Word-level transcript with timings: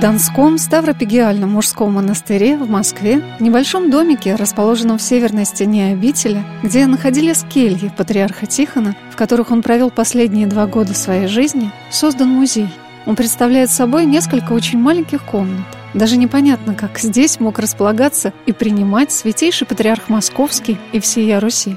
Донском 0.00 0.56
Ставропигиальном 0.56 1.50
мужском 1.50 1.92
монастыре 1.92 2.56
в 2.56 2.70
Москве, 2.70 3.20
в 3.38 3.42
небольшом 3.42 3.90
домике, 3.90 4.34
расположенном 4.34 4.96
в 4.96 5.02
северной 5.02 5.44
стене 5.44 5.92
обители, 5.92 6.42
где 6.62 6.86
находились 6.86 7.42
кельи 7.42 7.92
патриарха 7.94 8.46
Тихона, 8.46 8.96
в 9.10 9.16
которых 9.16 9.50
он 9.50 9.60
провел 9.60 9.90
последние 9.90 10.46
два 10.46 10.66
года 10.66 10.94
своей 10.94 11.26
жизни, 11.26 11.70
создан 11.90 12.30
музей. 12.30 12.68
Он 13.04 13.14
представляет 13.14 13.70
собой 13.70 14.06
несколько 14.06 14.54
очень 14.54 14.78
маленьких 14.78 15.22
комнат. 15.22 15.66
Даже 15.92 16.16
непонятно, 16.16 16.74
как 16.74 16.98
здесь 16.98 17.38
мог 17.38 17.58
располагаться 17.58 18.32
и 18.46 18.52
принимать 18.52 19.12
святейший 19.12 19.66
патриарх 19.66 20.08
Московский 20.08 20.78
и 20.92 21.00
всея 21.00 21.40
Руси. 21.40 21.76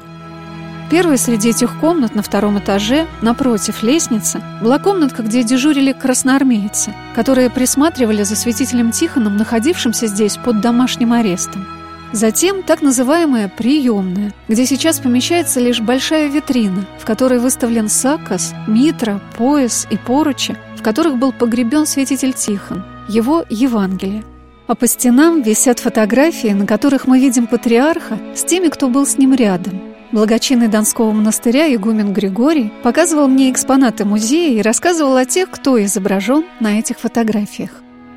Первой 0.94 1.18
среди 1.18 1.50
этих 1.50 1.80
комнат 1.80 2.14
на 2.14 2.22
втором 2.22 2.60
этаже, 2.60 3.08
напротив 3.24 3.82
лестницы, 3.82 4.44
была 4.62 4.78
комнатка, 4.78 5.24
где 5.24 5.42
дежурили 5.42 5.92
красноармейцы, 5.92 6.94
которые 7.16 7.50
присматривали 7.50 8.22
за 8.22 8.36
святителем 8.36 8.92
Тихоном, 8.92 9.36
находившимся 9.36 10.06
здесь 10.06 10.38
под 10.38 10.62
домашним 10.62 11.14
арестом. 11.14 11.66
Затем 12.12 12.62
так 12.62 12.84
называемая 12.84 13.50
приемная, 13.50 14.36
где 14.48 14.68
сейчас 14.68 15.00
помещается 15.00 15.60
лишь 15.60 15.82
большая 15.82 16.28
витрина, 16.28 16.86
в 17.00 17.06
которой 17.06 17.40
выставлен 17.40 17.90
сакос, 17.90 18.54
митра, 18.68 19.20
пояс 19.36 19.88
и 19.90 19.98
поручи, 19.98 20.56
в 20.78 20.84
которых 20.84 21.18
был 21.18 21.34
погребен 21.34 21.88
святитель 21.88 22.34
Тихон, 22.34 22.84
его 23.10 23.44
Евангелие. 23.50 24.24
А 24.68 24.76
по 24.76 24.86
стенам 24.86 25.42
висят 25.42 25.80
фотографии, 25.80 26.50
на 26.50 26.68
которых 26.68 27.08
мы 27.08 27.20
видим 27.20 27.48
патриарха 27.48 28.20
с 28.36 28.44
теми, 28.44 28.68
кто 28.68 28.90
был 28.90 29.08
с 29.08 29.18
ним 29.18 29.34
рядом– 29.34 29.82
Благочинный 30.14 30.68
Донского 30.68 31.12
монастыря 31.12 31.74
игумен 31.74 32.14
Григорий 32.14 32.72
показывал 32.84 33.28
мне 33.28 33.50
экспонаты 33.50 34.06
музея 34.06 34.60
и 34.60 34.62
рассказывал 34.62 35.18
о 35.18 35.26
тех, 35.26 35.50
кто 35.50 35.84
изображен 35.84 36.46
на 36.60 36.78
этих 36.78 37.00
фотографиях. 37.00 37.72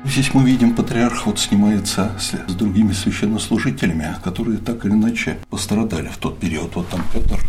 Здесь 0.05 0.31
мы 0.35 0.45
видим, 0.45 0.75
патриарх 0.75 1.25
вот 1.25 1.39
снимается 1.39 2.11
с, 2.19 2.51
с 2.51 2.53
другими 2.53 2.93
священнослужителями, 2.93 4.15
которые 4.23 4.59
так 4.59 4.85
или 4.85 4.91
иначе 4.91 5.39
пострадали 5.49 6.09
в 6.09 6.17
тот 6.17 6.37
период. 6.37 6.75
Вот 6.75 6.87
там 6.87 7.01
Петр 7.11 7.39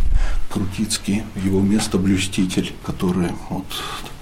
Крутицкий, 0.50 1.24
его 1.44 1.60
место 1.60 1.98
блюститель, 1.98 2.72
который 2.86 3.28
вот 3.50 3.66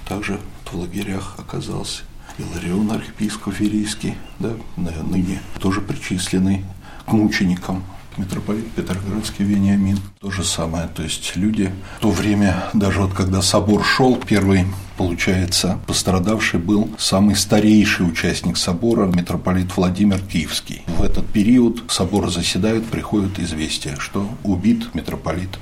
также 0.09 0.41
в 0.65 0.75
лагерях 0.75 1.37
оказался. 1.39 2.03
Иларион 2.39 2.91
архиепископ 2.91 3.61
Верийский, 3.61 4.17
да, 4.41 4.55
ныне 4.77 5.41
тоже 5.61 5.81
причисленный 5.81 6.65
к 7.07 7.13
мученикам 7.13 7.85
митрополит 8.19 8.71
Петроградский 8.73 9.45
Вениамин. 9.45 9.99
То 10.21 10.31
же 10.31 10.45
самое, 10.45 10.89
то 10.89 11.03
есть 11.03 11.37
люди 11.37 11.73
в 11.99 12.01
то 12.01 12.11
время, 12.11 12.71
даже 12.73 13.01
вот 13.01 13.15
когда 13.15 13.43
собор 13.43 13.85
шел, 13.85 14.17
первый 14.17 14.67
Получается, 14.97 15.79
пострадавший 15.87 16.59
был 16.59 16.89
самый 16.99 17.37
старейший 17.37 18.09
участник 18.09 18.57
собора, 18.57 19.07
митрополит 19.07 19.77
Владимир 19.77 20.21
Киевский. 20.21 20.83
В 20.87 21.03
этот 21.03 21.27
период 21.27 21.83
собор 21.89 22.31
заседает, 22.31 22.87
приходит 22.87 23.39
известие, 23.39 23.97
что 23.99 24.29
убит 24.43 24.95
митрополит 24.95 25.59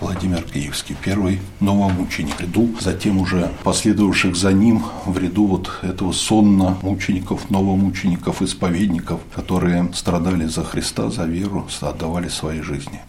Владимир 0.00 0.42
Киевский, 0.42 0.96
первый 1.02 1.40
новомученик. 1.60 2.40
Ряду, 2.40 2.70
затем 2.80 3.18
уже 3.18 3.50
последовавших 3.62 4.34
за 4.36 4.52
ним 4.52 4.82
в 5.04 5.18
ряду 5.18 5.46
вот 5.46 5.70
этого 5.82 6.12
сонна 6.12 6.78
мучеников, 6.82 7.50
новомучеников, 7.50 8.40
исповедников, 8.42 9.20
которые 9.34 9.90
страдали 9.92 10.46
за 10.46 10.64
Христа, 10.64 11.10
за 11.10 11.24
веру, 11.24 11.68
отдавали 11.80 12.28
свои 12.28 12.60
жизни. 12.60 13.00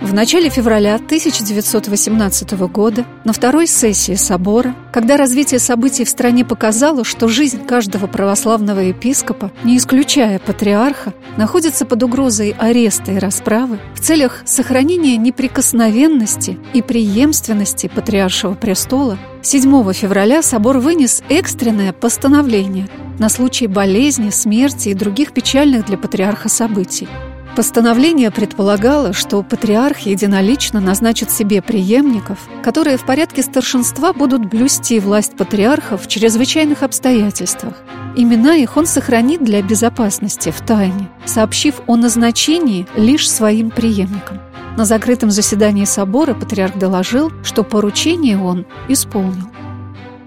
В 0.00 0.14
начале 0.14 0.48
февраля 0.48 0.94
1918 0.94 2.52
года, 2.72 3.04
на 3.24 3.34
второй 3.34 3.66
сессии 3.66 4.14
собора, 4.14 4.74
когда 4.92 5.18
развитие 5.18 5.60
событий 5.60 6.06
в 6.06 6.08
стране 6.08 6.42
показало, 6.42 7.04
что 7.04 7.28
жизнь 7.28 7.66
каждого 7.66 8.06
православного 8.06 8.80
епископа, 8.80 9.52
не 9.62 9.76
исключая 9.76 10.38
патриарха, 10.38 11.12
находится 11.36 11.84
под 11.84 12.02
угрозой 12.02 12.56
ареста 12.58 13.12
и 13.12 13.18
расправы 13.18 13.78
в 13.94 14.00
целях 14.00 14.42
сохранения 14.46 15.18
неприкосновенности 15.18 16.58
и 16.72 16.80
преемственности 16.80 17.90
патриаршего 17.94 18.54
престола, 18.54 19.18
7 19.42 19.92
февраля 19.92 20.42
собор 20.42 20.78
вынес 20.78 21.22
экстренное 21.28 21.92
постановление 21.92 22.88
на 23.18 23.28
случай 23.28 23.66
болезни, 23.66 24.30
смерти 24.30 24.88
и 24.88 24.94
других 24.94 25.32
печальных 25.32 25.84
для 25.84 25.98
патриарха 25.98 26.48
событий– 26.48 27.06
Постановление 27.56 28.30
предполагало, 28.30 29.12
что 29.12 29.42
патриарх 29.42 30.00
единолично 30.00 30.80
назначит 30.80 31.32
себе 31.32 31.60
преемников, 31.60 32.38
которые 32.62 32.96
в 32.96 33.04
порядке 33.04 33.42
старшинства 33.42 34.12
будут 34.12 34.44
блюсти 34.46 35.00
власть 35.00 35.36
патриарха 35.36 35.98
в 35.98 36.06
чрезвычайных 36.06 36.84
обстоятельствах. 36.84 37.74
Имена 38.16 38.54
их 38.54 38.76
он 38.76 38.86
сохранит 38.86 39.42
для 39.42 39.62
безопасности 39.62 40.50
в 40.50 40.60
тайне, 40.60 41.08
сообщив 41.24 41.80
о 41.88 41.96
назначении 41.96 42.86
лишь 42.96 43.28
своим 43.28 43.70
преемникам. 43.70 44.40
На 44.76 44.84
закрытом 44.84 45.32
заседании 45.32 45.84
собора 45.84 46.34
патриарх 46.34 46.78
доложил, 46.78 47.32
что 47.42 47.64
поручение 47.64 48.40
он 48.40 48.64
исполнил. 48.88 49.50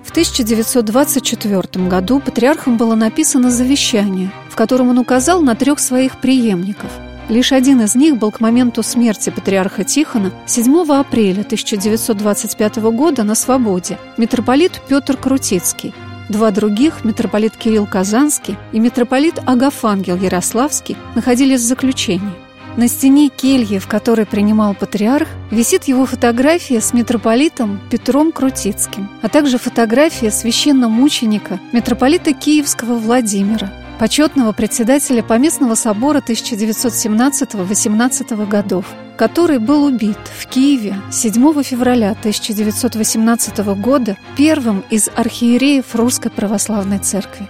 В 0.04 0.12
1924 0.12 1.88
году 1.88 2.20
патриархом 2.20 2.76
было 2.76 2.96
написано 2.96 3.50
завещание, 3.50 4.32
в 4.50 4.56
котором 4.56 4.90
он 4.90 5.00
указал 5.00 5.42
на 5.42 5.56
трех 5.56 5.80
своих 5.80 6.20
преемников– 6.20 6.92
Лишь 7.30 7.54
один 7.54 7.82
из 7.82 7.96
них 7.96 8.18
был 8.18 8.32
к 8.32 8.42
моменту 8.42 8.84
смерти 8.84 9.30
патриарха 9.30 9.84
Тихона 9.84 10.32
7 10.46 10.92
апреля 10.92 11.42
1925 11.42 12.78
года 12.78 13.24
на 13.24 13.34
свободе– 13.36 13.98
митрополит 14.18 14.82
Петр 14.90 15.16
Крутицкий. 15.16 15.94
Два 16.28 16.52
других, 16.52 17.06
митрополит 17.06 17.56
Кирилл 17.56 17.86
Казанский 17.86 18.58
и 18.74 18.80
митрополит 18.80 19.40
Агафангел 19.46 20.18
Ярославский, 20.18 20.98
находились 21.16 21.62
в 21.62 21.66
заключении. 21.66 22.34
На 22.76 22.88
стене 22.88 23.30
кельи, 23.30 23.78
в 23.78 23.88
которой 23.88 24.26
принимал 24.26 24.74
патриарх, 24.74 25.28
висит 25.52 25.84
его 25.86 26.06
фотография 26.06 26.82
с 26.82 26.92
митрополитом 26.92 27.80
Петром 27.90 28.32
Крутицким, 28.32 29.10
а 29.22 29.30
также 29.30 29.60
фотография 29.60 30.32
священномученика 30.32 31.60
митрополита 31.72 32.34
Киевского 32.34 32.96
Владимира– 32.96 33.72
почетного 34.00 34.52
председателя 34.52 35.24
Поместного 35.24 35.76
собора 35.76 36.20
1917-18 36.20 38.48
годов, 38.48 38.86
который 39.18 39.60
был 39.60 39.86
убит 39.86 40.18
в 40.38 40.46
Киеве 40.48 40.96
7 41.12 41.64
февраля 41.64 42.12
1918 42.12 43.58
года 43.80 44.18
первым 44.36 44.84
из 44.90 45.10
архиереев 45.16 45.96
Русской 45.96 46.30
Православной 46.30 47.00
Церкви. 47.00 47.48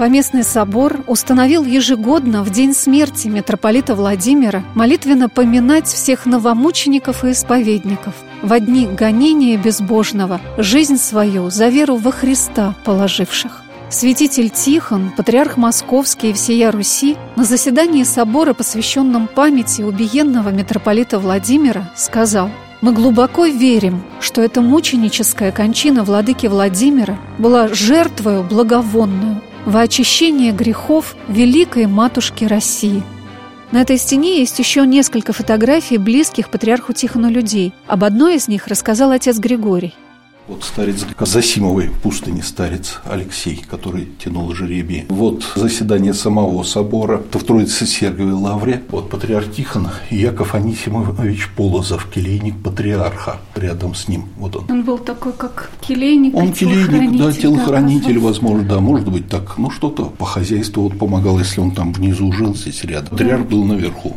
Поместный 0.00 0.44
собор 0.44 1.04
установил 1.06 1.64
ежегодно 1.64 2.42
в 2.42 2.48
день 2.48 2.72
смерти 2.72 3.28
митрополита 3.28 3.94
Владимира 3.94 4.64
молитвенно 4.74 5.28
поминать 5.28 5.86
всех 5.86 6.24
новомучеников 6.24 7.22
и 7.24 7.32
исповедников, 7.32 8.14
в 8.40 8.54
одни 8.54 8.86
гонения 8.86 9.58
безбожного, 9.58 10.40
жизнь 10.56 10.96
свою 10.96 11.50
за 11.50 11.68
веру 11.68 11.96
во 11.96 12.12
Христа 12.12 12.74
положивших. 12.84 13.62
Святитель 13.90 14.50
Тихон, 14.50 15.10
патриарх 15.16 15.56
Московский 15.56 16.30
и 16.30 16.32
всея 16.32 16.70
Руси, 16.70 17.16
на 17.34 17.42
заседании 17.42 18.04
собора, 18.04 18.54
посвященном 18.54 19.26
памяти 19.26 19.82
убиенного 19.82 20.50
митрополита 20.50 21.18
Владимира, 21.18 21.90
сказал 21.96 22.50
«Мы 22.82 22.92
глубоко 22.92 23.46
верим, 23.46 24.04
что 24.20 24.42
эта 24.42 24.60
мученическая 24.60 25.50
кончина 25.50 26.04
владыки 26.04 26.46
Владимира 26.46 27.18
была 27.36 27.66
жертвою 27.66 28.44
благовонную 28.44 29.42
во 29.66 29.80
очищение 29.80 30.52
грехов 30.52 31.16
великой 31.26 31.86
матушки 31.86 32.44
России». 32.44 33.02
На 33.72 33.82
этой 33.82 33.98
стене 33.98 34.38
есть 34.38 34.60
еще 34.60 34.86
несколько 34.86 35.32
фотографий 35.32 35.98
близких 35.98 36.50
патриарху 36.50 36.92
Тихону 36.92 37.28
людей. 37.28 37.72
Об 37.88 38.04
одной 38.04 38.36
из 38.36 38.46
них 38.46 38.68
рассказал 38.68 39.10
отец 39.10 39.38
Григорий. 39.38 39.94
Вот 40.50 40.64
старец 40.64 41.06
Засимовой 41.20 41.90
пустыни 42.02 42.40
старец 42.40 42.98
Алексей, 43.04 43.64
который 43.70 44.08
тянул 44.18 44.52
жеребий. 44.52 45.04
Вот 45.08 45.44
заседание 45.54 46.12
самого 46.12 46.64
собора, 46.64 47.18
в 47.18 47.44
Троице 47.44 47.86
Сергиевой 47.86 48.32
Лавре. 48.32 48.82
Вот 48.88 49.10
патриарх 49.10 49.52
Тихон 49.52 49.90
Яков 50.10 50.56
Анисимович 50.56 51.50
Полозов, 51.56 52.08
келейник 52.12 52.60
патриарха. 52.64 53.38
Рядом 53.54 53.94
с 53.94 54.08
ним, 54.08 54.24
вот 54.38 54.56
он. 54.56 54.64
Он 54.68 54.82
был 54.82 54.98
такой, 54.98 55.34
как 55.34 55.70
келейник, 55.82 56.34
Он 56.34 56.52
келейник, 56.52 57.16
да, 57.16 57.32
телохранитель, 57.32 58.18
да, 58.18 58.20
возможно, 58.20 58.64
да, 58.64 58.80
может 58.80 59.08
быть 59.08 59.28
так. 59.28 59.56
Ну, 59.56 59.70
что-то 59.70 60.06
по 60.06 60.24
хозяйству 60.24 60.82
вот 60.82 60.98
помогал, 60.98 61.38
если 61.38 61.60
он 61.60 61.70
там 61.70 61.92
внизу 61.92 62.32
жил, 62.32 62.56
здесь 62.56 62.82
рядом. 62.82 63.10
Патриарх 63.10 63.46
был 63.46 63.62
наверху. 63.62 64.16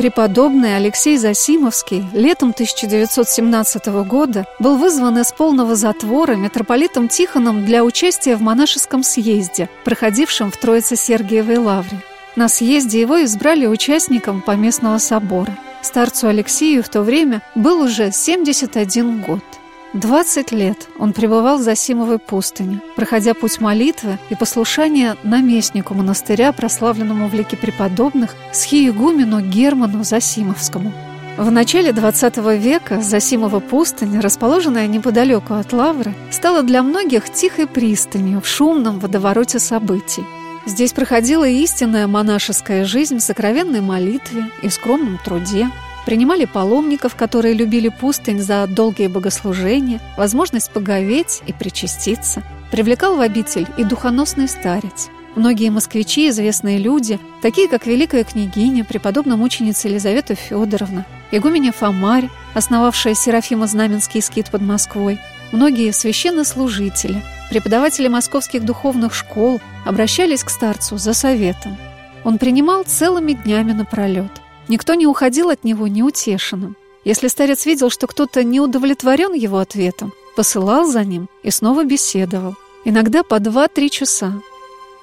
Преподобный 0.00 0.78
Алексей 0.78 1.18
Засимовский 1.18 2.06
летом 2.14 2.52
1917 2.52 3.86
года 4.06 4.46
был 4.58 4.78
вызван 4.78 5.18
из 5.18 5.30
полного 5.30 5.74
затвора 5.74 6.36
митрополитом 6.36 7.06
Тихоном 7.06 7.66
для 7.66 7.84
участия 7.84 8.36
в 8.36 8.40
монашеском 8.40 9.02
съезде, 9.02 9.68
проходившем 9.84 10.50
в 10.50 10.56
Троице-Сергиевой 10.56 11.58
лавре. 11.58 12.00
На 12.34 12.48
съезде 12.48 12.98
его 12.98 13.22
избрали 13.24 13.66
участником 13.66 14.40
поместного 14.40 14.96
собора. 14.96 15.54
Старцу 15.82 16.28
Алексею 16.28 16.82
в 16.82 16.88
то 16.88 17.02
время 17.02 17.42
был 17.54 17.82
уже 17.82 18.10
71 18.10 19.20
год. 19.20 19.44
20 19.92 20.52
лет 20.52 20.88
он 21.00 21.12
пребывал 21.12 21.58
в 21.58 21.62
Засимовой 21.62 22.20
пустыне, 22.20 22.80
проходя 22.94 23.34
путь 23.34 23.60
молитвы 23.60 24.18
и 24.28 24.36
послушания 24.36 25.16
наместнику 25.24 25.94
монастыря, 25.94 26.52
прославленному 26.52 27.26
в 27.26 27.34
лике 27.34 27.56
преподобных, 27.56 28.36
схиегумену 28.52 29.40
Герману 29.40 30.04
Засимовскому. 30.04 30.92
В 31.36 31.50
начале 31.50 31.90
XX 31.90 32.56
века 32.56 33.00
Засимова 33.00 33.58
пустынь, 33.58 34.20
расположенная 34.20 34.86
неподалеку 34.86 35.54
от 35.54 35.72
Лавры, 35.72 36.14
стала 36.30 36.62
для 36.62 36.82
многих 36.82 37.28
тихой 37.30 37.66
пристанью 37.66 38.40
в 38.40 38.46
шумном 38.46 39.00
водовороте 39.00 39.58
событий. 39.58 40.22
Здесь 40.66 40.92
проходила 40.92 41.48
истинная 41.48 42.06
монашеская 42.06 42.84
жизнь 42.84 43.18
в 43.18 43.22
сокровенной 43.22 43.80
молитве 43.80 44.44
и 44.62 44.68
скромном 44.68 45.18
труде– 45.24 45.68
Принимали 46.06 46.46
паломников, 46.46 47.14
которые 47.14 47.54
любили 47.54 47.88
пустынь 47.88 48.40
за 48.40 48.66
долгие 48.66 49.08
богослужения, 49.08 50.00
возможность 50.16 50.70
поговеть 50.70 51.42
и 51.46 51.52
причаститься. 51.52 52.42
Привлекал 52.70 53.16
в 53.16 53.20
обитель 53.20 53.66
и 53.76 53.84
духоносный 53.84 54.48
старец. 54.48 55.08
Многие 55.36 55.70
москвичи, 55.70 56.28
известные 56.28 56.78
люди, 56.78 57.20
такие 57.42 57.68
как 57.68 57.86
великая 57.86 58.24
княгиня, 58.24 58.84
преподобная 58.84 59.36
мученица 59.36 59.88
Елизавета 59.88 60.34
Федоровна, 60.34 61.06
игуменя 61.30 61.72
Фомарь, 61.72 62.28
основавшая 62.54 63.14
Серафимо-Знаменский 63.14 64.22
скит 64.22 64.50
под 64.50 64.62
Москвой, 64.62 65.20
многие 65.52 65.92
священнослужители, 65.92 67.22
преподаватели 67.50 68.08
московских 68.08 68.64
духовных 68.64 69.14
школ 69.14 69.60
обращались 69.84 70.42
к 70.42 70.50
старцу 70.50 70.98
за 70.98 71.12
советом. 71.12 71.76
Он 72.24 72.38
принимал 72.38 72.82
целыми 72.84 73.32
днями 73.32 73.72
напролет– 73.72 74.32
Никто 74.70 74.94
не 74.94 75.04
уходил 75.04 75.50
от 75.50 75.64
него 75.64 75.88
неутешенным. 75.88 76.76
Если 77.04 77.26
старец 77.26 77.66
видел, 77.66 77.90
что 77.90 78.06
кто-то 78.06 78.44
не 78.44 78.60
удовлетворен 78.60 79.32
его 79.32 79.58
ответом, 79.58 80.12
посылал 80.36 80.86
за 80.86 81.02
ним 81.04 81.28
и 81.42 81.50
снова 81.50 81.82
беседовал, 81.82 82.54
иногда 82.84 83.24
по 83.24 83.40
два-три 83.40 83.90
часа. 83.90 84.40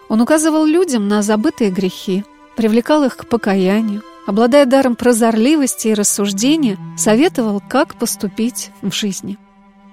Он 0.08 0.22
указывал 0.22 0.64
людям 0.64 1.10
на 1.10 1.22
забытые 1.22 1.70
грехи, 1.70 2.24
привлекал 2.56 3.04
их 3.04 3.18
к 3.18 3.28
покаянию, 3.28 4.04
обладая 4.26 4.66
даром 4.66 4.96
прозорливости 4.96 5.90
и 5.90 5.94
рассуждения, 5.94 6.78
советовал, 6.98 7.62
как 7.68 7.96
поступить 7.96 8.72
в 8.82 8.94
жизни. 8.94 9.38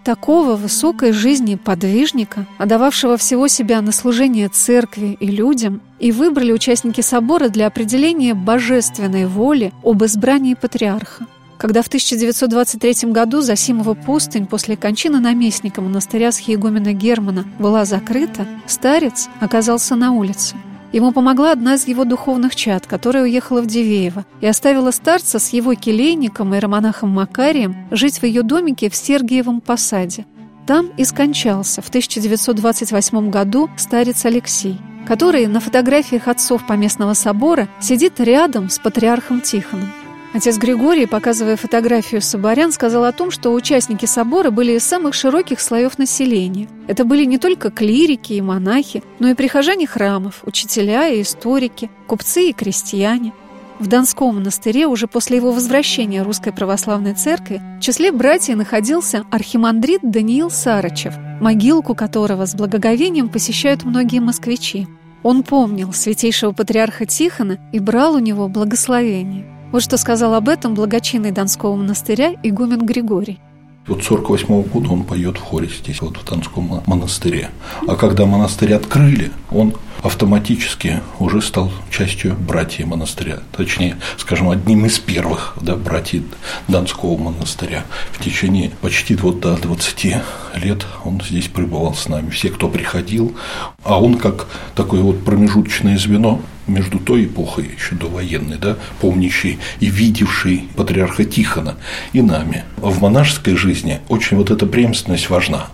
Такого 0.05 0.57
высокой 0.57 1.13
жизни 1.13 1.55
подвижника, 1.55 2.47
отдававшего 2.59 3.17
всего 3.17 3.49
себя 3.49 3.81
на 3.81 3.91
служение 3.91 4.51
церкви 4.51 5.17
и 5.19 5.27
людям, 5.27 5.81
и 5.99 6.13
выбрали 6.13 6.53
участники 6.53 7.01
собора 7.01 7.49
для 7.49 7.67
определения 7.67 8.35
божественной 8.35 9.25
воли 9.25 9.73
об 9.83 10.05
избрании 10.05 10.53
патриарха. 10.53 11.27
Когда 11.57 11.81
в 11.81 11.87
1923 11.87 13.11
году 13.13 13.41
Засимова 13.41 13.95
пустынь 13.95 14.47
после 14.47 14.77
кончины 14.77 15.21
наместника 15.21 15.81
монастыря 15.81 16.33
Схиегумена 16.33 16.93
Германа 16.93 17.47
была 17.59 17.87
закрыта, 17.87 18.47
старец 18.67 19.31
оказался 19.41 19.97
на 19.97 20.13
улице– 20.13 20.55
Ему 20.95 21.11
помогла 21.11 21.51
одна 21.51 21.75
из 21.75 21.89
его 21.89 22.05
духовных 22.05 22.55
чад, 22.55 22.87
которая 22.87 23.25
уехала 23.25 23.61
в 23.61 23.67
Дивеево 23.67 24.25
и 24.41 24.47
оставила 24.47 24.93
старца 24.93 25.41
с 25.41 25.53
его 25.53 25.75
келейником 25.75 26.55
и 26.55 26.61
романахом 26.61 27.11
Макарием 27.11 27.89
жить 27.91 28.21
в 28.21 28.23
ее 28.23 28.45
домике 28.45 28.89
в 28.89 28.95
Сергиевом 28.95 29.61
посаде. 29.61 30.25
Там 30.69 30.91
и 30.97 31.03
скончался 31.05 31.83
в 31.83 31.89
1928 31.89 33.29
году 33.29 33.69
старец 33.77 34.25
Алексей, 34.25 34.79
который 35.05 35.49
на 35.49 35.59
фотографиях 35.59 36.29
отцов 36.29 36.65
Поместного 36.65 37.15
собора 37.15 37.67
сидит 37.81 38.21
рядом 38.21 38.71
с 38.71 38.79
патриархом 38.79 39.41
Тихоном. 39.41 39.91
Отец 40.35 40.59
Григорий, 40.59 41.07
показывая 41.07 41.55
фотографию 41.55 42.21
соборян, 42.21 42.73
сказал 42.73 43.05
о 43.05 43.13
том, 43.13 43.31
что 43.31 43.53
участники 43.53 44.05
собора 44.05 44.51
были 44.51 44.73
из 44.73 44.83
самых 44.83 45.15
широких 45.15 45.61
слоев 45.61 45.97
населения. 45.97 46.69
Это 46.89 47.05
были 47.05 47.25
не 47.25 47.39
только 47.39 47.71
клирики 47.71 48.33
и 48.33 48.41
монахи, 48.41 49.05
но 49.21 49.29
и 49.29 49.35
прихожане 49.35 49.87
храмов, 49.87 50.41
учителя 50.43 51.07
и 51.07 51.23
историки, 51.23 51.89
купцы 52.09 52.49
и 52.49 52.53
крестьяне. 52.53 53.33
В 53.79 53.87
Донском 53.87 54.35
монастыре 54.35 54.89
уже 54.89 55.07
после 55.07 55.37
его 55.37 55.53
возвращения 55.53 56.23
Русской 56.23 56.53
Православной 56.53 57.15
Церкви 57.15 57.63
в 57.79 57.81
числе 57.81 58.11
братьев 58.11 58.57
находился 58.57 59.25
архимандрит 59.31 60.01
Даниил 60.03 60.51
Сарычев, 60.51 61.15
могилку 61.41 61.95
которого 61.95 62.45
с 62.47 62.57
благоговением 62.57 63.29
посещают 63.29 63.85
многие 63.85 64.19
москвичи. 64.19 64.89
Он 65.23 65.45
помнил 65.45 65.93
святейшего 65.93 66.51
патриарха 66.51 67.07
Тихона 67.07 67.61
и 67.73 67.79
брал 67.79 68.17
у 68.17 68.19
него 68.19 68.49
благословение. 68.49 69.54
Вот 69.75 69.83
что 69.83 69.97
сказал 69.97 70.35
об 70.35 70.49
этом 70.49 70.75
благочинный 70.75 71.33
Донского 71.33 71.75
монастыря 71.75 72.37
игумен 72.45 72.87
Григорий. 72.87 73.41
Вот 73.89 74.05
48 74.05 74.47
-го 74.47 74.63
года 74.63 74.91
он 74.91 75.03
поет 75.03 75.37
в 75.37 75.41
хоре 75.41 75.69
здесь, 75.69 76.01
вот 76.01 76.17
в 76.17 76.25
Донском 76.25 76.81
монастыре. 76.87 77.51
А 77.89 77.97
когда 77.97 78.25
монастырь 78.25 78.75
открыли, 78.75 79.33
он 79.51 79.75
автоматически 80.05 81.01
уже 81.19 81.41
стал 81.41 81.73
частью 81.91 82.37
братьев 82.37 82.87
монастыря. 82.87 83.39
Точнее, 83.53 83.97
скажем, 84.19 84.51
одним 84.51 84.85
из 84.85 84.99
первых 84.99 85.57
да, 85.61 85.77
братьев 85.77 86.25
Донского 86.69 87.17
монастыря. 87.17 87.85
В 88.13 88.23
течение 88.23 88.71
почти 88.83 89.17
вот 89.17 89.41
до 89.41 89.57
20 89.57 90.17
лет 90.57 90.87
он 91.05 91.23
здесь 91.27 91.49
пребывал 91.49 91.95
с 91.95 92.07
нами. 92.07 92.29
Все, 92.29 92.51
кто 92.51 92.69
приходил, 92.69 93.35
а 93.83 93.99
он 93.99 94.19
как 94.19 94.47
такое 94.77 95.01
вот 95.01 95.25
промежуточное 95.25 95.97
звено 95.97 96.43
между 96.67 96.99
той 96.99 97.25
эпохой, 97.25 97.71
еще 97.75 97.95
до 97.95 98.07
военной, 98.07 98.59
да, 98.59 98.77
помнящий 99.01 99.59
и 99.81 99.87
видевший 99.87 100.69
патриарха 100.77 101.25
Тихона 101.25 101.77
и 102.13 102.21
нами. 102.21 102.65
В 102.77 103.01
монашеской 103.01 103.57
жизни 103.57 104.01
очень 104.09 104.37
вот 104.37 104.51
эта 104.51 104.67
преемственность 104.67 105.31
важна. 105.31 105.69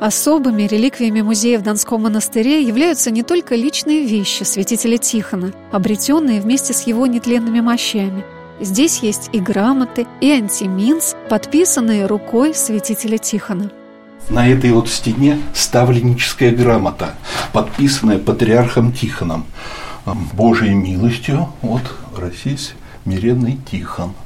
Особыми 0.00 0.64
реликвиями 0.64 1.20
музея 1.22 1.58
в 1.58 1.62
Донском 1.62 2.02
монастыре 2.02 2.62
являются 2.62 3.10
не 3.10 3.22
только 3.22 3.54
личные 3.54 4.06
вещи 4.06 4.42
святителя 4.42 4.98
Тихона, 4.98 5.52
обретенные 5.70 6.40
вместе 6.40 6.72
с 6.72 6.86
его 6.86 7.06
нетленными 7.06 7.60
мощами. 7.60 8.24
Здесь 8.60 8.98
есть 8.98 9.30
и 9.32 9.40
грамоты, 9.40 10.06
и 10.20 10.30
антиминс, 10.30 11.16
подписанные 11.28 12.06
рукой 12.06 12.54
святителя 12.54 13.18
Тихона. 13.18 13.70
На 14.28 14.48
этой 14.48 14.72
вот 14.72 14.88
стене 14.88 15.38
ставленническая 15.54 16.50
грамота, 16.50 17.14
подписанная 17.52 18.18
патриархом 18.18 18.92
Тихоном. 18.92 19.46
Божьей 20.32 20.74
милостью, 20.74 21.48
вот, 21.62 21.82
Россия, 22.16 22.58
смиренный 23.04 23.58
Тихон– 23.70 24.12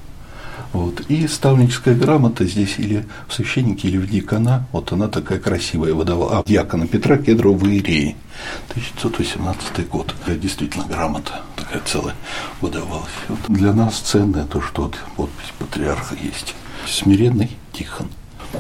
вот. 0.73 1.01
И 1.09 1.27
ставническая 1.27 1.95
грамота 1.95 2.45
здесь 2.45 2.79
или 2.79 3.07
в 3.27 3.35
священнике, 3.35 3.89
или 3.89 3.99
в 3.99 4.09
дьякона, 4.09 4.67
вот 4.73 4.93
она 4.93 5.09
такая 5.09 5.39
красивая 5.39 5.95
выдавала. 5.95 6.39
А 6.39 6.43
дьякона 6.45 6.87
Петра 6.87 7.17
Кедрова 7.17 7.57
в 7.57 7.67
Иерее, 7.67 8.17
1918 8.71 9.89
год. 9.89 10.15
Действительно, 10.27 10.85
грамота 10.85 11.43
такая 11.57 11.83
целая 11.85 12.15
выдавалась. 12.61 13.09
Вот. 13.29 13.39
Для 13.49 13.73
нас 13.73 13.99
ценное 13.99 14.45
то, 14.45 14.61
что 14.61 14.83
вот 14.83 14.97
подпись 15.17 15.53
патриарха 15.59 16.15
есть. 16.15 16.55
Смиренный 16.87 17.51
Тихон. 17.73 18.09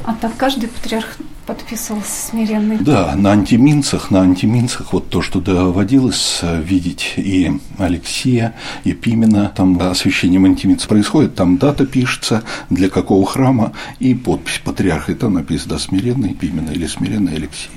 А 0.05 0.15
так 0.15 0.37
каждый 0.37 0.69
патриарх 0.69 1.17
подписывался 1.47 2.29
смиренный? 2.31 2.79
Да, 2.79 3.15
на 3.17 3.33
антиминцах, 3.33 4.11
на 4.11 4.21
антиминцах 4.21 4.93
вот 4.93 5.09
то, 5.09 5.23
что 5.23 5.41
доводилось 5.41 6.41
э, 6.43 6.63
видеть 6.63 7.15
и 7.17 7.53
Алексея, 7.79 8.55
и 8.85 8.93
Пимена, 8.93 9.53
там 9.55 9.81
освящением 9.81 10.45
антиминца 10.45 10.87
происходит, 10.89 11.35
там 11.35 11.57
дата 11.57 11.87
пишется, 11.87 12.43
для 12.69 12.91
какого 12.91 13.27
храма, 13.27 13.73
и 13.99 14.15
подпись 14.15 14.61
патриарха, 14.63 15.13
и 15.13 15.15
там 15.15 15.35
написано 15.35 15.75
да, 15.75 15.79
смиренный 15.79 16.35
Пимена 16.35 16.71
или 16.71 16.87
смиренный 16.87 17.37
Алексей. 17.37 17.71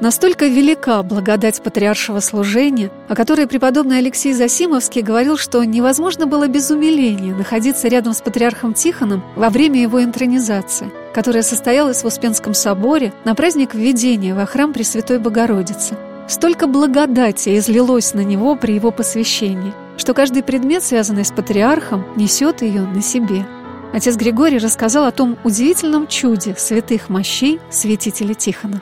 Настолько 0.00 0.46
велика 0.46 1.02
благодать 1.02 1.62
патриаршего 1.62 2.20
служения, 2.20 2.90
о 3.08 3.14
которой 3.14 3.46
преподобный 3.46 3.98
Алексей 3.98 4.32
Засимовский 4.32 5.02
говорил, 5.02 5.36
что 5.36 5.62
невозможно 5.62 6.26
было 6.26 6.48
без 6.48 6.70
умиления 6.70 7.34
находиться 7.34 7.86
рядом 7.86 8.14
с 8.14 8.22
патриархом 8.22 8.72
Тихоном 8.72 9.22
во 9.36 9.50
время 9.50 9.82
его 9.82 10.02
интронизации, 10.02 10.90
которая 11.12 11.42
состоялась 11.42 12.02
в 12.02 12.06
Успенском 12.06 12.54
соборе 12.54 13.12
на 13.26 13.34
праздник 13.34 13.74
введения 13.74 14.34
во 14.34 14.46
храм 14.46 14.72
Пресвятой 14.72 15.18
Богородицы. 15.18 15.98
Столько 16.28 16.66
благодати 16.66 17.58
излилось 17.58 18.14
на 18.14 18.20
него 18.20 18.56
при 18.56 18.72
его 18.72 18.92
посвящении, 18.92 19.74
что 19.98 20.14
каждый 20.14 20.42
предмет, 20.42 20.82
связанный 20.82 21.26
с 21.26 21.30
патриархом, 21.30 22.06
несет 22.16 22.62
ее 22.62 22.82
на 22.82 23.02
себе. 23.02 23.44
Отец 23.92 24.16
Григорий 24.16 24.58
рассказал 24.58 25.04
о 25.04 25.10
том 25.10 25.36
удивительном 25.44 26.06
чуде 26.06 26.54
святых 26.56 27.10
мощей 27.10 27.60
святителя 27.70 28.32
Тихона. 28.32 28.80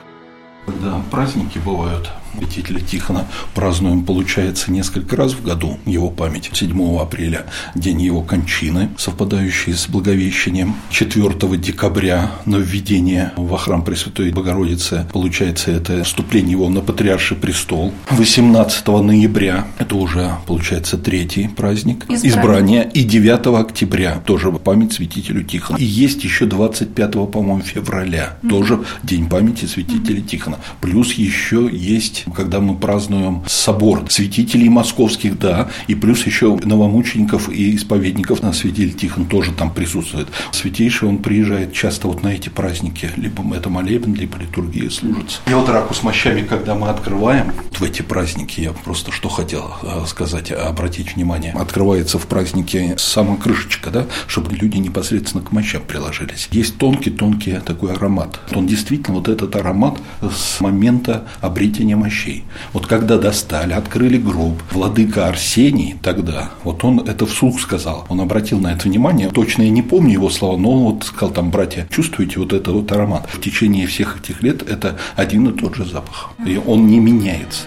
Когда 0.65 1.01
праздники 1.11 1.57
бывают, 1.59 2.09
Святителя 2.37 2.79
Тихона 2.79 3.25
празднуем, 3.53 4.03
получается, 4.03 4.71
несколько 4.71 5.15
раз 5.15 5.33
в 5.33 5.43
году 5.43 5.79
его 5.85 6.09
память. 6.09 6.49
7 6.53 6.99
апреля– 6.99 7.45
день 7.75 8.01
его 8.01 8.21
кончины, 8.21 8.89
совпадающий 8.97 9.73
с 9.73 9.87
Благовещением. 9.87 10.75
4 10.89 11.57
декабря– 11.57 12.31
на 12.45 12.57
введение 12.57 13.33
во 13.35 13.57
храм 13.57 13.83
Пресвятой 13.83 14.31
Богородицы. 14.31 15.07
Получается, 15.11 15.71
это 15.71 16.03
вступление 16.03 16.51
его 16.51 16.69
на 16.69 16.81
Патриарший 16.81 17.37
престол. 17.37 17.93
18 18.11 18.87
ноября– 18.87 19.67
это 19.77 19.95
уже, 19.95 20.37
получается, 20.47 20.97
третий 20.97 21.47
праздник 21.47 22.05
Избрание. 22.09 22.29
избрания. 22.29 22.81
И 22.83 23.03
9 23.03 23.47
октября– 23.59 24.21
тоже 24.25 24.51
память 24.51 24.93
святителю 24.93 25.43
Тихона. 25.43 25.77
И 25.77 25.83
есть 25.83 26.23
еще 26.23 26.45
25, 26.45 27.11
по-моему, 27.31 27.61
февраля– 27.61 28.37
тоже 28.49 28.83
день 29.03 29.27
памяти 29.29 29.65
святителя 29.65 30.21
Тихона. 30.21 30.59
Плюс 30.81 31.13
еще 31.13 31.69
есть, 31.71 32.18
когда 32.35 32.59
мы 32.59 32.75
празднуем 32.75 33.43
собор 33.47 34.05
святителей 34.09 34.69
московских, 34.69 35.37
да, 35.39 35.69
и 35.87 35.95
плюс 35.95 36.25
еще 36.25 36.57
новомучеников 36.63 37.49
и 37.49 37.75
исповедников 37.75 38.41
на 38.41 38.53
святитель 38.53 38.93
Тихон 38.93 39.25
тоже 39.25 39.51
там 39.51 39.71
присутствует. 39.71 40.27
Святейший 40.51 41.09
он 41.09 41.19
приезжает 41.19 41.73
часто 41.73 42.07
вот 42.07 42.23
на 42.23 42.29
эти 42.29 42.49
праздники, 42.49 43.09
либо 43.15 43.43
это 43.55 43.69
молебен, 43.69 44.13
либо 44.13 44.37
литургия 44.37 44.89
служится. 44.89 45.41
И 45.47 45.53
вот 45.53 45.69
раку 45.69 45.93
с 45.93 46.03
мощами, 46.03 46.41
когда 46.41 46.75
мы 46.75 46.89
открываем 46.89 47.53
в 47.71 47.83
эти 47.83 48.01
праздники, 48.01 48.61
я 48.61 48.71
просто 48.71 49.11
что 49.11 49.29
хотел 49.29 49.73
э, 49.81 50.05
сказать, 50.07 50.51
обратить 50.51 51.15
внимание, 51.15 51.53
открывается 51.53 52.19
в 52.19 52.27
празднике 52.27 52.95
сама 52.97 53.37
крышечка, 53.37 53.89
да, 53.89 54.05
чтобы 54.27 54.55
люди 54.55 54.77
непосредственно 54.77 55.43
к 55.43 55.51
мощам 55.51 55.81
приложились. 55.81 56.47
Есть 56.51 56.77
тонкий-тонкий 56.77 57.59
такой 57.65 57.93
аромат. 57.93 58.39
Он 58.53 58.67
действительно 58.67 59.17
вот 59.17 59.27
этот 59.27 59.55
аромат 59.55 59.97
с 60.21 60.59
момента 60.61 61.27
обретения 61.41 61.95
мощей. 62.09 62.43
Вот 62.73 62.87
когда 62.87 63.17
достали, 63.17 63.73
открыли 63.73 64.17
гроб, 64.17 64.61
владыка 64.71 65.27
Арсений 65.27 65.95
тогда, 66.01 66.49
вот 66.63 66.83
он 66.83 67.01
это 67.01 67.27
вслух 67.27 67.61
сказал, 67.61 68.05
он 68.09 68.19
обратил 68.19 68.59
на 68.59 68.73
это 68.73 68.87
внимание, 68.87 69.29
точно 69.29 69.61
я 69.63 69.69
не 69.69 69.83
помню 69.83 70.13
его 70.13 70.29
слова, 70.31 70.57
но 70.57 70.71
он 70.71 70.93
вот 70.93 71.03
сказал 71.03 71.29
там, 71.29 71.51
братья, 71.51 71.87
чувствуете 71.91 72.39
вот 72.39 72.53
этот 72.53 72.73
вот 72.73 72.91
аромат? 72.91 73.29
В 73.31 73.39
течение 73.39 73.85
всех 73.85 74.19
этих 74.19 74.41
лет 74.41 74.67
это 74.67 74.97
один 75.15 75.49
и 75.49 75.57
тот 75.57 75.75
же 75.75 75.85
запах, 75.85 76.31
и 76.45 76.57
он 76.57 76.87
не 76.87 76.99
меняется. 76.99 77.65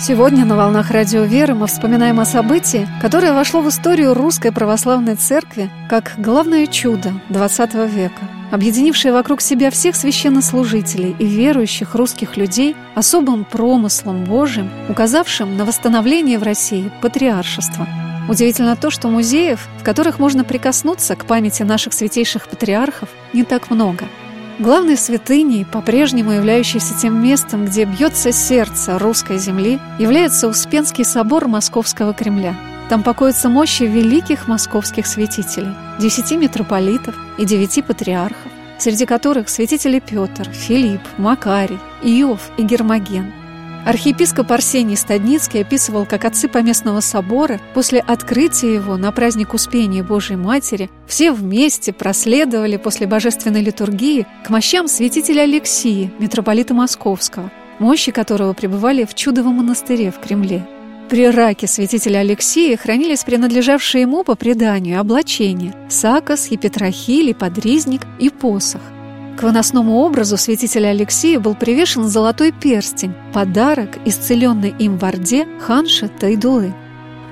Сегодня 0.00 0.46
на 0.46 0.56
«Волнах 0.56 0.90
Радио 0.90 1.24
Веры» 1.24 1.54
мы 1.54 1.66
вспоминаем 1.66 2.20
о 2.20 2.24
событии, 2.24 2.88
которое 3.02 3.34
вошло 3.34 3.60
в 3.60 3.68
историю 3.68 4.14
Русской 4.14 4.50
Православной 4.50 5.14
Церкви 5.14 5.70
как 5.90 6.14
главное 6.16 6.66
чудо 6.66 7.12
XX 7.28 7.86
века, 7.86 8.22
объединившее 8.50 9.12
вокруг 9.12 9.42
себя 9.42 9.70
всех 9.70 9.94
священнослужителей 9.94 11.14
и 11.18 11.26
верующих 11.26 11.94
русских 11.94 12.38
людей 12.38 12.76
особым 12.94 13.44
промыслом 13.44 14.24
Божьим, 14.24 14.70
указавшим 14.88 15.58
на 15.58 15.66
восстановление 15.66 16.38
в 16.38 16.44
России 16.44 16.90
патриаршества. 17.02 17.86
Удивительно 18.26 18.76
то, 18.76 18.88
что 18.88 19.08
музеев, 19.08 19.68
в 19.80 19.84
которых 19.84 20.18
можно 20.18 20.44
прикоснуться 20.44 21.14
к 21.14 21.26
памяти 21.26 21.62
наших 21.62 21.92
святейших 21.92 22.48
патриархов, 22.48 23.10
не 23.34 23.44
так 23.44 23.68
много– 23.68 24.06
Главной 24.60 24.98
святыней, 24.98 25.64
по-прежнему 25.64 26.32
являющейся 26.32 26.92
тем 26.94 27.22
местом, 27.22 27.64
где 27.64 27.86
бьется 27.86 28.30
сердце 28.30 28.98
русской 28.98 29.38
земли, 29.38 29.80
является 29.98 30.48
Успенский 30.48 31.02
собор 31.02 31.48
Московского 31.48 32.12
Кремля. 32.12 32.54
Там 32.90 33.02
покоятся 33.02 33.48
мощи 33.48 33.84
великих 33.84 34.48
московских 34.48 35.06
святителей, 35.06 35.74
десяти 35.98 36.36
митрополитов 36.36 37.14
и 37.38 37.46
девяти 37.46 37.80
патриархов, 37.80 38.52
среди 38.78 39.06
которых 39.06 39.48
святители 39.48 39.98
Петр, 39.98 40.46
Филипп, 40.50 41.00
Макарий, 41.16 41.78
Иов 42.02 42.50
и 42.58 42.62
Гермоген– 42.62 43.32
Архиепископ 43.86 44.52
Арсений 44.52 44.96
Стадницкий 44.96 45.62
описывал, 45.62 46.04
как 46.04 46.26
отцы 46.26 46.48
Поместного 46.48 47.00
собора 47.00 47.60
после 47.72 48.00
открытия 48.00 48.74
его 48.74 48.98
на 48.98 49.10
праздник 49.10 49.54
Успения 49.54 50.02
Божией 50.02 50.36
Матери 50.36 50.90
все 51.06 51.32
вместе 51.32 51.92
проследовали 51.92 52.76
после 52.76 53.06
божественной 53.06 53.62
литургии 53.62 54.26
к 54.44 54.50
мощам 54.50 54.86
святителя 54.86 55.42
Алексии, 55.42 56.12
митрополита 56.18 56.74
Московского, 56.74 57.50
мощи 57.78 58.12
которого 58.12 58.52
пребывали 58.52 59.04
в 59.04 59.14
Чудовом 59.14 59.54
монастыре 59.54 60.10
в 60.10 60.20
Кремле. 60.20 60.66
При 61.08 61.28
раке 61.28 61.66
святителя 61.66 62.18
Алексея 62.18 62.76
хранились 62.76 63.24
принадлежавшие 63.24 64.02
ему 64.02 64.24
по 64.24 64.34
преданию 64.34 65.00
облачения– 65.00 65.74
сакос, 65.88 66.48
епитрахилий, 66.48 67.34
подризник 67.34 68.02
и 68.20 68.28
посох– 68.28 68.82
к 69.40 69.42
выносному 69.42 70.00
образу 70.00 70.36
святителя 70.36 70.88
Алексея 70.88 71.40
был 71.40 71.54
привешен 71.54 72.04
золотой 72.04 72.52
перстень, 72.52 73.14
подарок, 73.32 73.96
исцеленный 74.04 74.74
им 74.78 74.98
в 74.98 75.04
Орде 75.06 75.48
ханша 75.66 76.08
Тайдулы. 76.08 76.74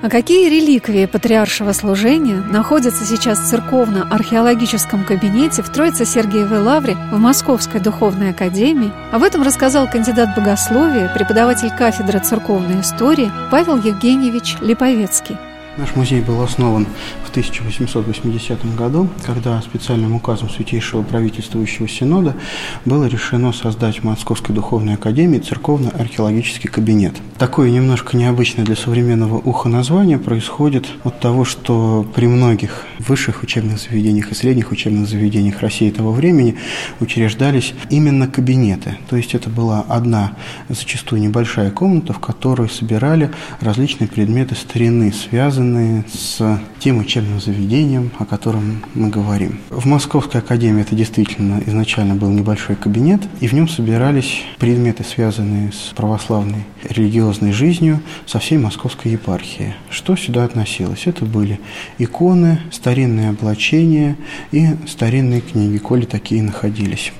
А 0.01 0.09
какие 0.09 0.49
реликвии 0.49 1.05
патриаршего 1.05 1.71
служения 1.71 2.41
находятся 2.49 3.05
сейчас 3.05 3.37
в 3.37 3.49
церковно-археологическом 3.49 5.05
кабинете 5.05 5.61
в 5.61 5.69
Троице-Сергиевой 5.69 6.63
лавре 6.63 6.97
в 7.11 7.19
Московской 7.19 7.79
духовной 7.79 8.31
академии, 8.31 8.91
об 9.11 9.21
этом 9.21 9.43
рассказал 9.43 9.87
кандидат 9.87 10.35
богословия, 10.35 11.13
преподаватель 11.13 11.69
кафедры 11.69 12.19
церковной 12.21 12.81
истории 12.81 13.31
Павел 13.51 13.77
Евгеньевич 13.77 14.55
Липовецкий. 14.61 15.37
Наш 15.79 15.95
музей 15.95 16.19
был 16.19 16.41
основан 16.41 16.87
в 17.23 17.29
1880 17.29 18.75
году, 18.75 19.07
когда 19.25 19.61
специальным 19.61 20.13
указом 20.13 20.49
Святейшего 20.49 21.03
правительствующего 21.03 21.87
синода 21.87 22.35
было 22.83 23.05
решено 23.05 23.53
создать 23.53 24.01
в 24.01 24.03
Московской 24.03 24.53
духовной 24.53 24.95
академии 24.95 25.39
церковно-археологический 25.39 26.69
кабинет. 26.69 27.13
Такое 27.37 27.71
немножко 27.71 28.17
необычное 28.17 28.65
для 28.65 28.75
современного 28.75 29.35
уха 29.37 29.69
название 29.69 30.19
происходит 30.19 30.85
от 31.05 31.21
того, 31.21 31.45
что 31.45 32.05
при 32.13 32.27
многих 32.27 32.83
высших 32.99 33.41
учебных 33.43 33.79
заведениях 33.79 34.33
и 34.33 34.35
средних 34.35 34.73
учебных 34.73 35.07
заведениях 35.07 35.61
России 35.61 35.91
того 35.91 36.11
времени 36.11 36.57
учреждались 36.99 37.73
именно 37.89 38.27
кабинеты. 38.27 38.97
То 39.09 39.15
есть 39.15 39.33
это 39.33 39.49
была 39.49 39.85
одна, 39.87 40.33
зачастую 40.67 41.21
небольшая 41.21 41.71
комната, 41.71 42.11
в 42.11 42.19
которой 42.19 42.69
собирали 42.69 43.31
различные 43.61 44.09
предметы 44.09 44.55
старины, 44.55 45.13
связанные 45.13 45.68
с 46.11 46.59
тем 46.79 46.99
учебным 46.99 47.39
заведением, 47.39 48.11
о 48.17 48.25
котором 48.25 48.83
мы 48.93 49.09
говорим. 49.09 49.59
В 49.69 49.85
Московской 49.85 50.41
академии 50.41 50.81
это 50.81 50.95
действительно 50.95 51.61
изначально 51.65 52.15
был 52.15 52.29
небольшой 52.29 52.75
кабинет, 52.75 53.21
и 53.39 53.47
в 53.47 53.53
нем 53.53 53.67
собирались 53.67 54.43
предметы, 54.57 55.03
связанные 55.03 55.71
с 55.71 55.93
православной 55.93 56.65
религиозной 56.83 57.51
жизнью 57.51 58.01
со 58.25 58.39
всей 58.39 58.57
московской 58.57 59.11
епархии. 59.11 59.75
Что 59.89 60.15
сюда 60.15 60.43
относилось? 60.43 61.05
Это 61.05 61.25
были 61.25 61.59
иконы, 61.97 62.59
старинные 62.71 63.29
облачения 63.29 64.17
и 64.51 64.67
старинные 64.87 65.41
книги, 65.41 65.77
коли 65.77 66.05
такие 66.05 66.41
находились. 66.43 67.11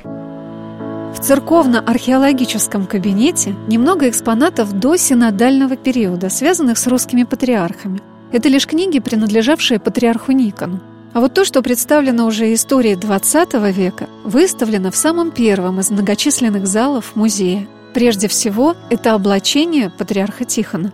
В 1.13 1.21
церковно-археологическом 1.21 2.85
кабинете 2.85 3.55
немного 3.67 4.07
экспонатов 4.07 4.71
до 4.73 4.95
синодального 4.95 5.75
периода, 5.75 6.29
связанных 6.29 6.77
с 6.77 6.87
русскими 6.87 7.23
патриархами. 7.23 7.99
Это 8.31 8.47
лишь 8.47 8.67
книги, 8.67 8.99
принадлежавшие 8.99 9.79
патриарху 9.79 10.31
Никону. 10.31 10.79
А 11.13 11.19
вот 11.19 11.33
то, 11.33 11.43
что 11.43 11.63
представлено 11.63 12.27
уже 12.27 12.53
историей 12.53 12.93
XX 12.93 13.71
века, 13.71 14.07
выставлено 14.23 14.91
в 14.91 14.95
самом 14.95 15.31
первом 15.31 15.79
из 15.79 15.89
многочисленных 15.89 16.67
залов 16.67 17.15
музея. 17.15 17.67
Прежде 17.95 18.27
всего, 18.27 18.75
это 18.91 19.15
облачение 19.15 19.89
патриарха 19.89 20.45
Тихона. 20.45 20.93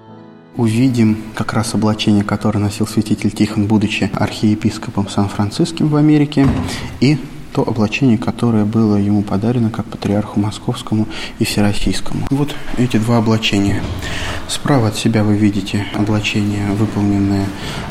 Увидим 0.55 1.21
как 1.35 1.51
раз 1.51 1.73
облачение, 1.73 2.23
которое 2.23 2.59
носил 2.59 2.87
святитель 2.87 3.31
Тихон, 3.31 3.67
будучи 3.67 4.09
архиепископом 4.13 5.09
Сан-Франциским 5.09 5.89
в 5.89 5.97
Америке, 5.97 6.47
и 7.01 7.17
то 7.55 7.61
облачение, 7.61 8.17
которое 8.17 8.65
было 8.65 8.97
ему 8.97 9.23
подарено 9.23 9.69
как 9.69 9.85
патриарху 9.85 10.41
московскому 10.41 11.07
и 11.39 11.45
всероссийскому. 11.45 12.27
Вот 12.29 12.53
эти 12.77 12.97
два 12.97 13.19
облачения. 13.19 13.81
Справа 14.49 14.89
от 14.89 14.97
себя 14.97 15.23
вы 15.23 15.37
видите 15.37 15.85
облачение, 15.93 16.67
выполненное 16.73 17.45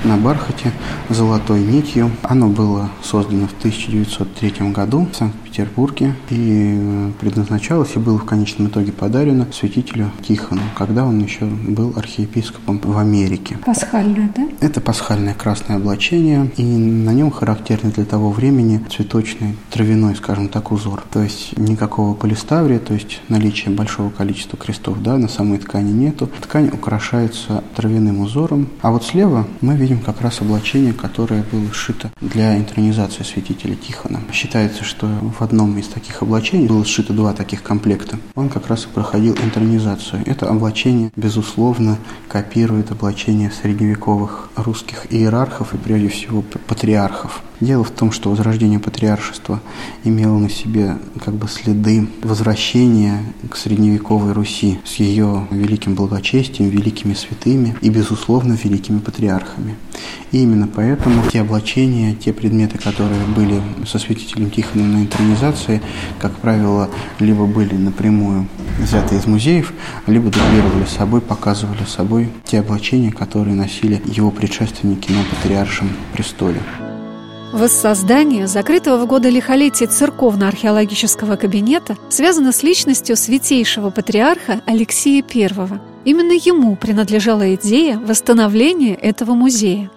на 0.05 0.19
бархате 0.19 0.71
золотой 1.09 1.61
нитью. 1.61 2.11
Оно 2.23 2.49
было 2.49 2.91
создано 3.03 3.47
в 3.49 3.55
1903 3.59 4.69
году 4.71 5.09
в 5.11 5.44
Санкт-Петербурге 5.55 6.15
и 6.31 7.13
предназначалось 7.21 7.95
и 7.95 7.99
было 7.99 8.19
в 8.19 8.25
конечном 8.25 8.69
итоге 8.69 8.91
подарено 8.91 9.47
святителю 9.53 10.11
Тихону, 10.27 10.63
когда 10.77 11.05
он 11.05 11.21
еще 11.21 11.45
был 11.45 11.93
архиепископом 11.97 12.81
в 12.83 12.99
Америке. 12.99 13.59
Пасхальное, 13.65 14.33
да? 14.37 14.49
Это 14.61 14.81
пасхальное 14.81 15.35
красное 15.35 15.77
облачение, 15.77 16.51
и 16.57 16.65
на 16.65 17.11
нем 17.11 17.31
характерный 17.31 17.93
для 17.93 18.05
того 18.05 18.31
времени 18.31 18.85
цветочный, 18.91 19.57
травяной, 19.71 20.17
скажем 20.17 20.49
так, 20.49 20.73
узор. 20.73 21.05
То 21.13 21.23
есть 21.23 21.57
никакого 21.57 22.15
полиставрия, 22.15 22.81
то 22.81 22.95
есть 22.95 23.21
наличия 23.29 23.71
большого 23.71 24.11
количества 24.11 24.59
крестов 24.59 25.03
да, 25.03 25.17
на 25.19 25.29
самой 25.29 25.59
ткани 25.59 25.93
нету. 25.93 26.29
Ткань 26.41 26.69
украшается 26.73 27.63
травяным 27.77 28.21
узором. 28.21 28.69
А 28.83 28.91
вот 28.91 29.05
слева 29.05 29.47
мы 29.61 29.77
видим 29.77 30.01
как 30.01 30.21
раз 30.21 30.41
облачение, 30.41 30.93
которое 30.93 31.45
было 31.53 31.73
сшито 31.73 32.11
для 32.21 32.57
интронизации 32.59 33.23
святителя 33.23 33.77
Тихона. 33.77 34.21
Считается, 34.33 34.83
что 34.83 35.07
в 35.07 35.44
одном 35.45 35.79
из 35.79 35.89
таких 35.89 36.23
облачений 36.23 36.67
было 36.67 36.85
сшито 36.85 37.13
два 37.13 37.33
таких 37.33 37.63
комплекта. 37.63 38.19
Он 38.35 38.49
как 38.49 38.67
раз 38.67 38.85
и 38.85 38.89
проходил 38.89 39.35
интронизацию. 39.35 40.23
Это 40.27 40.49
облачение, 40.49 41.13
безусловно, 41.17 41.99
копирует 42.29 42.91
облачение 42.91 43.51
средневековых 43.51 44.51
русских 44.57 45.13
иерархов 45.13 45.75
и 45.75 45.77
прежде 45.77 46.09
всего 46.09 46.43
патриархов. 46.67 47.43
Дело 47.65 47.83
в 47.83 47.91
том, 47.91 48.13
что 48.13 48.29
возрождение 48.29 48.79
патриаршества 48.79 49.59
имело 50.05 50.37
на 50.37 50.51
себе 50.51 50.99
как 51.25 51.33
бы 51.33 51.49
следы 51.49 52.07
возвращения 52.23 53.23
к 53.51 53.57
средневековой 53.57 54.35
Руси 54.35 54.81
с 54.85 54.97
ее 54.97 55.49
великим 55.51 55.95
благочестием, 55.95 56.69
великими 56.69 57.15
святыми 57.15 57.75
и, 57.81 57.89
безусловно, 57.89 58.53
великими 58.63 58.99
патриархами. 58.99 59.77
И 60.31 60.43
именно 60.43 60.69
поэтому 60.69 61.23
те 61.33 61.41
облачения, 61.41 62.15
те 62.15 62.35
предметы, 62.35 62.77
которые 62.77 63.25
были 63.35 63.63
со 63.87 63.99
святителем 63.99 64.51
Тихоном 64.51 64.93
на 64.93 64.99
интронизации, 64.99 65.81
как 66.19 66.33
правило, 66.33 66.91
либо 67.19 67.47
были 67.47 67.75
напрямую 67.77 68.47
взяты 68.79 69.17
из 69.17 69.25
музеев, 69.25 69.73
либо 70.07 70.29
дублировали 70.29 70.85
собой, 70.85 71.23
показывали 71.23 71.85
собой 71.87 72.29
те 72.45 72.61
облачения, 72.61 73.11
которые 73.11 73.57
носили 73.57 74.03
его 74.05 74.31
предшественники 74.31 75.11
на 75.11 75.25
патриаршем 75.25 75.89
престоле. 76.13 76.61
Воссоздание 77.55 78.49
закрытого 78.49 78.97
в 78.97 79.07
годы 79.07 79.31
лихолетия 79.31 79.87
церковно-археологического 79.87 81.37
кабинета 81.37 81.97
связано 82.09 82.51
с 82.51 82.65
личностью 82.65 83.17
святейшего 83.17 83.91
патриарха 83.91 84.61
Алексея 84.67 85.23
I. 85.33 85.49
Именно 86.05 86.33
ему 86.33 86.75
принадлежала 86.75 87.55
идея 87.55 87.97
восстановления 87.97 88.97
этого 88.97 89.35
музея. 89.35 89.89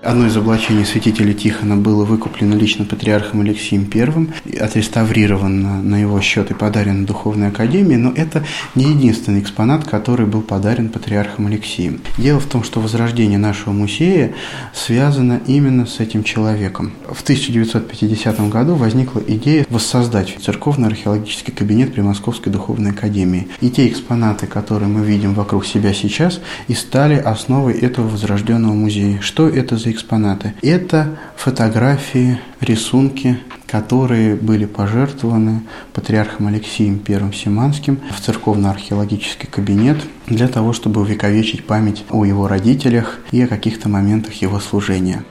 Одно 0.00 0.28
из 0.28 0.36
облачений 0.36 0.84
святителя 0.84 1.34
Тихона 1.34 1.76
было 1.76 2.04
выкуплено 2.04 2.54
лично 2.54 2.84
патриархом 2.84 3.40
Алексеем 3.40 3.90
I, 3.92 4.60
отреставрировано 4.60 5.82
на 5.82 6.00
его 6.00 6.20
счет 6.20 6.52
и 6.52 6.54
подарено 6.54 7.04
Духовной 7.04 7.48
Академии, 7.48 7.96
но 7.96 8.12
это 8.12 8.44
не 8.76 8.84
единственный 8.84 9.40
экспонат, 9.40 9.88
который 9.88 10.24
был 10.24 10.42
подарен 10.42 10.88
патриархом 10.90 11.48
Алексеем. 11.48 12.00
Дело 12.16 12.38
в 12.38 12.46
том, 12.46 12.62
что 12.62 12.80
возрождение 12.80 13.38
нашего 13.38 13.72
музея 13.72 14.34
связано 14.72 15.40
именно 15.48 15.84
с 15.84 15.98
этим 15.98 16.22
человеком. 16.22 16.92
В 17.10 17.22
1950 17.22 18.48
году 18.50 18.76
возникла 18.76 19.20
идея 19.26 19.66
воссоздать 19.68 20.36
церковно-археологический 20.40 21.52
кабинет 21.52 21.92
при 21.92 22.02
Московской 22.02 22.52
Духовной 22.52 22.92
Академии. 22.92 23.48
И 23.60 23.68
те 23.68 23.88
экспонаты, 23.88 24.46
которые 24.46 24.88
мы 24.88 25.04
видим 25.04 25.34
вокруг 25.34 25.66
себя 25.66 25.92
сейчас, 25.92 26.40
и 26.68 26.74
стали 26.74 27.16
основой 27.16 27.74
этого 27.74 28.06
возрожденного 28.06 28.74
музея. 28.74 29.20
Что 29.20 29.48
это 29.48 29.76
за 29.76 29.87
экспонаты. 29.90 30.54
Это 30.62 31.18
фотографии, 31.36 32.38
рисунки, 32.60 33.38
которые 33.66 34.34
были 34.34 34.64
пожертвованы 34.64 35.62
патриархом 35.92 36.46
Алексеем 36.46 37.02
I 37.06 37.32
Симанским 37.32 38.00
в 38.10 38.20
церковно-археологический 38.20 39.48
кабинет 39.48 39.98
для 40.26 40.48
того, 40.48 40.72
чтобы 40.72 41.00
увековечить 41.02 41.66
память 41.66 42.04
о 42.10 42.24
его 42.24 42.48
родителях 42.48 43.18
и 43.30 43.42
о 43.42 43.46
каких-то 43.46 43.88
моментах 43.88 44.34
его 44.34 44.58
служения. 44.58 45.24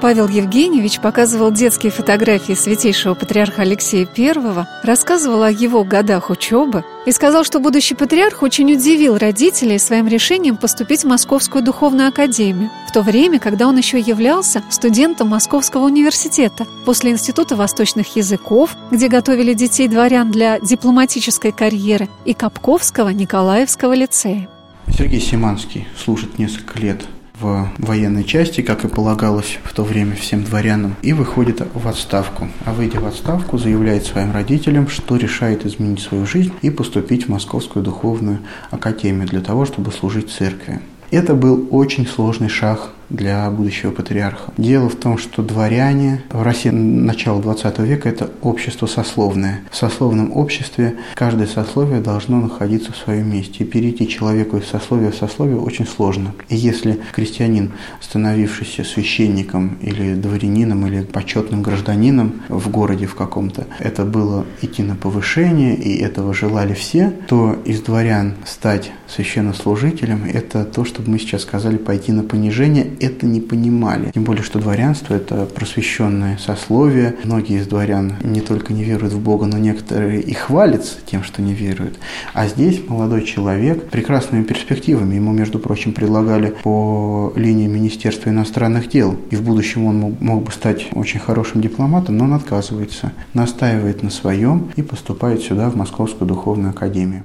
Павел 0.00 0.28
Евгеньевич 0.28 1.00
показывал 1.00 1.50
детские 1.50 1.90
фотографии 1.90 2.52
святейшего 2.52 3.14
патриарха 3.14 3.62
Алексея 3.62 4.08
I, 4.16 4.66
рассказывал 4.84 5.42
о 5.42 5.50
его 5.50 5.82
годах 5.82 6.30
учебы 6.30 6.84
и 7.04 7.10
сказал, 7.10 7.42
что 7.42 7.58
будущий 7.58 7.96
патриарх 7.96 8.42
очень 8.42 8.72
удивил 8.72 9.18
родителей 9.18 9.76
своим 9.80 10.06
решением 10.06 10.56
поступить 10.56 11.02
в 11.02 11.08
Московскую 11.08 11.64
духовную 11.64 12.08
академию, 12.08 12.70
в 12.88 12.92
то 12.92 13.02
время, 13.02 13.40
когда 13.40 13.66
он 13.66 13.76
еще 13.76 13.98
являлся 13.98 14.62
студентом 14.70 15.28
Московского 15.28 15.86
университета 15.86 16.64
после 16.84 17.10
Института 17.10 17.56
восточных 17.56 18.14
языков, 18.14 18.76
где 18.92 19.08
готовили 19.08 19.52
детей 19.52 19.88
дворян 19.88 20.30
для 20.30 20.60
дипломатической 20.60 21.50
карьеры, 21.50 22.08
и 22.24 22.34
Капковского 22.34 23.08
Николаевского 23.08 23.94
лицея. 23.94 24.48
Сергей 24.96 25.20
Симанский 25.20 25.88
служит 25.96 26.38
несколько 26.38 26.78
лет 26.78 27.04
в 27.40 27.70
военной 27.78 28.24
части, 28.24 28.60
как 28.60 28.84
и 28.84 28.88
полагалось 28.88 29.58
в 29.64 29.72
то 29.72 29.84
время 29.84 30.16
всем 30.16 30.44
дворянам, 30.44 30.96
и 31.02 31.12
выходит 31.12 31.62
в 31.74 31.88
отставку. 31.88 32.48
А 32.64 32.72
выйдя 32.72 33.00
в 33.00 33.06
отставку, 33.06 33.58
заявляет 33.58 34.04
своим 34.06 34.32
родителям, 34.32 34.88
что 34.88 35.16
решает 35.16 35.64
изменить 35.66 36.00
свою 36.00 36.26
жизнь 36.26 36.52
и 36.62 36.70
поступить 36.70 37.26
в 37.26 37.28
Московскую 37.30 37.84
духовную 37.84 38.40
академию 38.70 39.28
для 39.28 39.40
того, 39.40 39.66
чтобы 39.66 39.92
служить 39.92 40.30
церкви. 40.30 40.80
Это 41.10 41.34
был 41.34 41.68
очень 41.70 42.06
сложный 42.06 42.48
шаг 42.48 42.90
для 43.10 43.50
будущего 43.50 43.90
патриарха. 43.90 44.52
Дело 44.56 44.88
в 44.88 44.96
том, 44.96 45.18
что 45.18 45.42
дворяне 45.42 46.22
в 46.30 46.42
России 46.42 46.70
начала 46.70 47.40
20 47.40 47.78
века– 47.80 48.08
это 48.10 48.30
общество 48.42 48.86
сословное. 48.86 49.60
В 49.70 49.76
сословном 49.76 50.36
обществе 50.36 50.96
каждое 51.14 51.46
сословие 51.46 52.00
должно 52.00 52.40
находиться 52.40 52.92
в 52.92 52.96
своем 52.96 53.32
месте. 53.32 53.64
И 53.64 53.66
перейти 53.66 54.08
человеку 54.08 54.58
из 54.58 54.66
сословия 54.66 55.10
в 55.10 55.16
сословие 55.16 55.58
очень 55.58 55.86
сложно. 55.86 56.34
И 56.48 56.56
если 56.56 57.00
крестьянин, 57.12 57.72
становившийся 58.00 58.84
священником 58.84 59.78
или 59.80 60.14
дворянином 60.14 60.86
или 60.86 61.02
почетным 61.02 61.62
гражданином 61.62 62.42
в 62.48 62.70
городе 62.70 63.06
в 63.06 63.14
каком-то, 63.14 63.66
это 63.78 64.04
было 64.04 64.44
идти 64.60 64.82
на 64.82 64.96
повышение, 64.96 65.74
и 65.74 65.98
этого 66.02 66.34
желали 66.34 66.74
все, 66.74 67.12
то 67.26 67.56
из 67.64 67.80
дворян 67.80 68.34
стать 68.44 68.92
священнослужителем– 69.06 70.24
это 70.32 70.64
то, 70.64 70.84
что 70.84 71.02
мы 71.06 71.18
сейчас 71.18 71.42
сказали, 71.42 71.76
пойти 71.76 72.12
на 72.12 72.22
понижение 72.22 72.86
это 73.00 73.26
не 73.26 73.40
понимали. 73.40 74.10
Тем 74.12 74.24
более, 74.24 74.42
что 74.42 74.58
дворянство– 74.58 75.14
это 75.14 75.46
просвещенное 75.46 76.38
сословие. 76.38 77.16
Многие 77.24 77.58
из 77.60 77.66
дворян 77.66 78.14
не 78.22 78.40
только 78.40 78.72
не 78.72 78.84
веруют 78.84 79.14
в 79.14 79.20
Бога, 79.20 79.46
но 79.46 79.58
некоторые 79.58 80.20
и 80.20 80.34
хвалятся 80.34 80.96
тем, 81.04 81.22
что 81.22 81.42
не 81.42 81.54
веруют. 81.54 81.98
А 82.34 82.46
здесь 82.46 82.80
молодой 82.88 83.24
человек 83.24 83.88
прекрасными 83.90 84.42
перспективами. 84.42 85.14
Ему, 85.14 85.32
между 85.32 85.58
прочим, 85.58 85.92
предлагали 85.92 86.54
по 86.62 87.32
линии 87.36 87.66
Министерства 87.66 88.30
иностранных 88.30 88.88
дел. 88.88 89.16
И 89.30 89.36
в 89.36 89.42
будущем 89.42 89.86
он 89.86 89.98
мог, 89.98 90.20
мог 90.20 90.44
бы 90.44 90.52
стать 90.52 90.88
очень 90.92 91.20
хорошим 91.20 91.60
дипломатом, 91.60 92.16
но 92.16 92.24
он 92.24 92.34
отказывается, 92.34 93.12
настаивает 93.34 94.02
на 94.02 94.10
своем 94.10 94.70
и 94.76 94.82
поступает 94.82 95.42
сюда, 95.42 95.70
в 95.70 95.76
Московскую 95.76 96.28
духовную 96.28 96.70
академию. 96.70 97.24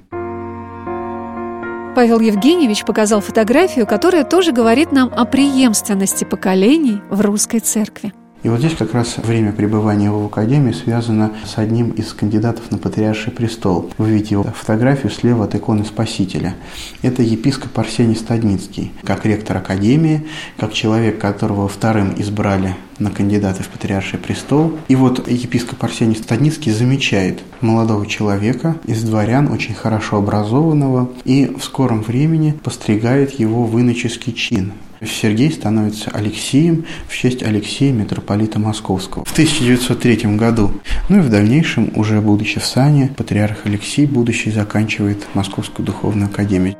Павел 1.95 2.19
Евгеньевич 2.19 2.85
показал 2.85 3.21
фотографию, 3.21 3.85
которая 3.85 4.23
тоже 4.23 4.51
говорит 4.51 4.91
нам 4.91 5.13
о 5.15 5.25
преемственности 5.25 6.23
поколений 6.23 7.01
в 7.11 7.21
русской 7.21 7.59
церкви. 7.59 8.13
И 8.43 8.49
вот 8.49 8.59
здесь 8.59 8.75
как 8.75 8.93
раз 8.93 9.17
время 9.17 9.53
пребывания 9.53 10.05
его 10.05 10.21
в 10.21 10.25
Академии 10.25 10.73
связано 10.73 11.31
с 11.45 11.57
одним 11.57 11.91
из 11.91 12.13
кандидатов 12.13 12.71
на 12.71 12.77
патриарший 12.77 13.31
престол. 13.31 13.89
Вы 13.97 14.11
видите 14.11 14.35
его 14.35 14.43
фотографию 14.43 15.11
слева 15.11 15.45
от 15.45 15.55
иконы 15.55 15.85
Спасителя. 15.85 16.55
Это 17.01 17.21
епископ 17.21 17.79
Арсений 17.79 18.17
Стадницкий, 18.17 18.91
как 19.03 19.25
ректор 19.25 19.57
Академии, 19.57 20.27
как 20.57 20.73
человек, 20.73 21.19
которого 21.19 21.69
вторым 21.69 22.13
избрали 22.17 22.75
на 22.99 23.11
кандидата 23.11 23.63
в 23.63 23.69
патриарший 23.69 24.19
престол. 24.19 24.73
И 24.89 24.95
вот 24.97 25.25
епископ 25.29 25.81
Арсений 25.81 26.17
Стадницкий 26.17 26.73
замечает 26.73 27.41
молодого 27.61 28.05
человека 28.05 28.75
из 28.85 29.03
дворян, 29.03 29.51
очень 29.51 29.73
хорошо 29.73 30.17
образованного, 30.17 31.09
и 31.23 31.55
в 31.57 31.63
скором 31.63 32.01
времени 32.01 32.59
постригает 32.61 33.39
его 33.39 33.63
в 33.63 33.79
иноческий 33.79 34.33
чин. 34.33 34.73
Сергей 35.11 35.51
становится 35.51 36.11
Алексеем 36.11 36.85
в 37.07 37.15
честь 37.15 37.43
Алексея, 37.43 37.91
митрополита 37.91 38.59
Московского. 38.59 39.25
В 39.25 39.31
1903 39.31 40.35
году, 40.37 40.71
ну 41.09 41.19
и 41.19 41.21
в 41.21 41.29
дальнейшем, 41.29 41.91
уже 41.95 42.21
будучи 42.21 42.59
в 42.59 42.65
сане, 42.65 43.11
патриарх 43.15 43.65
Алексей, 43.65 44.05
будущий, 44.05 44.51
заканчивает 44.51 45.27
Московскую 45.33 45.85
духовную 45.85 46.27
академию. 46.27 46.75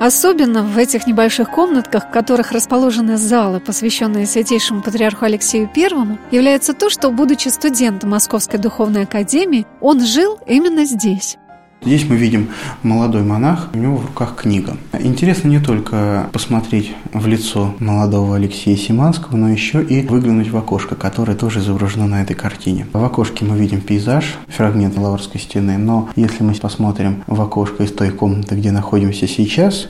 Особенно 0.00 0.62
в 0.62 0.78
этих 0.78 1.08
небольших 1.08 1.50
комнатках, 1.50 2.08
в 2.08 2.10
которых 2.12 2.52
расположены 2.52 3.16
залы, 3.16 3.58
посвященные 3.58 4.26
святейшему 4.26 4.80
патриарху 4.80 5.24
Алексею 5.24 5.68
I, 5.74 6.18
является 6.30 6.72
то, 6.72 6.88
что, 6.88 7.10
будучи 7.10 7.48
студентом 7.48 8.10
Московской 8.10 8.60
духовной 8.60 9.02
академии, 9.02 9.66
он 9.80 10.04
жил 10.04 10.38
именно 10.46 10.84
здесь. 10.84 11.36
Здесь 11.80 12.08
мы 12.08 12.16
видим 12.16 12.48
молодой 12.82 13.22
монах, 13.22 13.68
у 13.72 13.78
него 13.78 13.96
в 13.96 14.06
руках 14.06 14.34
книга. 14.36 14.76
Интересно 14.98 15.48
не 15.48 15.60
только 15.60 16.28
посмотреть 16.32 16.92
в 17.12 17.26
лицо 17.28 17.74
молодого 17.78 18.34
Алексея 18.34 18.76
Симанского, 18.76 19.36
но 19.36 19.48
еще 19.48 19.82
и 19.82 20.04
выглянуть 20.06 20.50
в 20.50 20.56
окошко, 20.56 20.96
которое 20.96 21.34
тоже 21.36 21.60
изображено 21.60 22.08
на 22.08 22.22
этой 22.22 22.34
картине. 22.34 22.86
В 22.92 23.02
окошке 23.02 23.44
мы 23.44 23.56
видим 23.56 23.80
пейзаж, 23.80 24.34
фрагмент 24.48 24.98
Лаврской 24.98 25.40
стены, 25.40 25.78
но 25.78 26.08
если 26.16 26.42
мы 26.42 26.52
посмотрим 26.54 27.22
в 27.28 27.40
окошко 27.40 27.84
из 27.84 27.92
той 27.92 28.10
комнаты, 28.10 28.56
где 28.56 28.72
находимся 28.72 29.28
сейчас, 29.28 29.86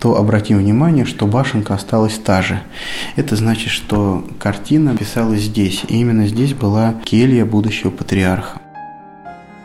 то 0.00 0.16
обратим 0.16 0.56
внимание, 0.56 1.04
что 1.04 1.26
башенка 1.26 1.74
осталась 1.74 2.18
та 2.18 2.40
же. 2.40 2.62
Это 3.14 3.36
значит, 3.36 3.68
что 3.68 4.26
картина 4.38 4.96
писалась 4.96 5.42
здесь, 5.42 5.84
и 5.86 6.00
именно 6.00 6.26
здесь 6.26 6.54
была 6.54 6.94
келья 7.04 7.44
будущего 7.44 7.90
патриарха. 7.90 8.62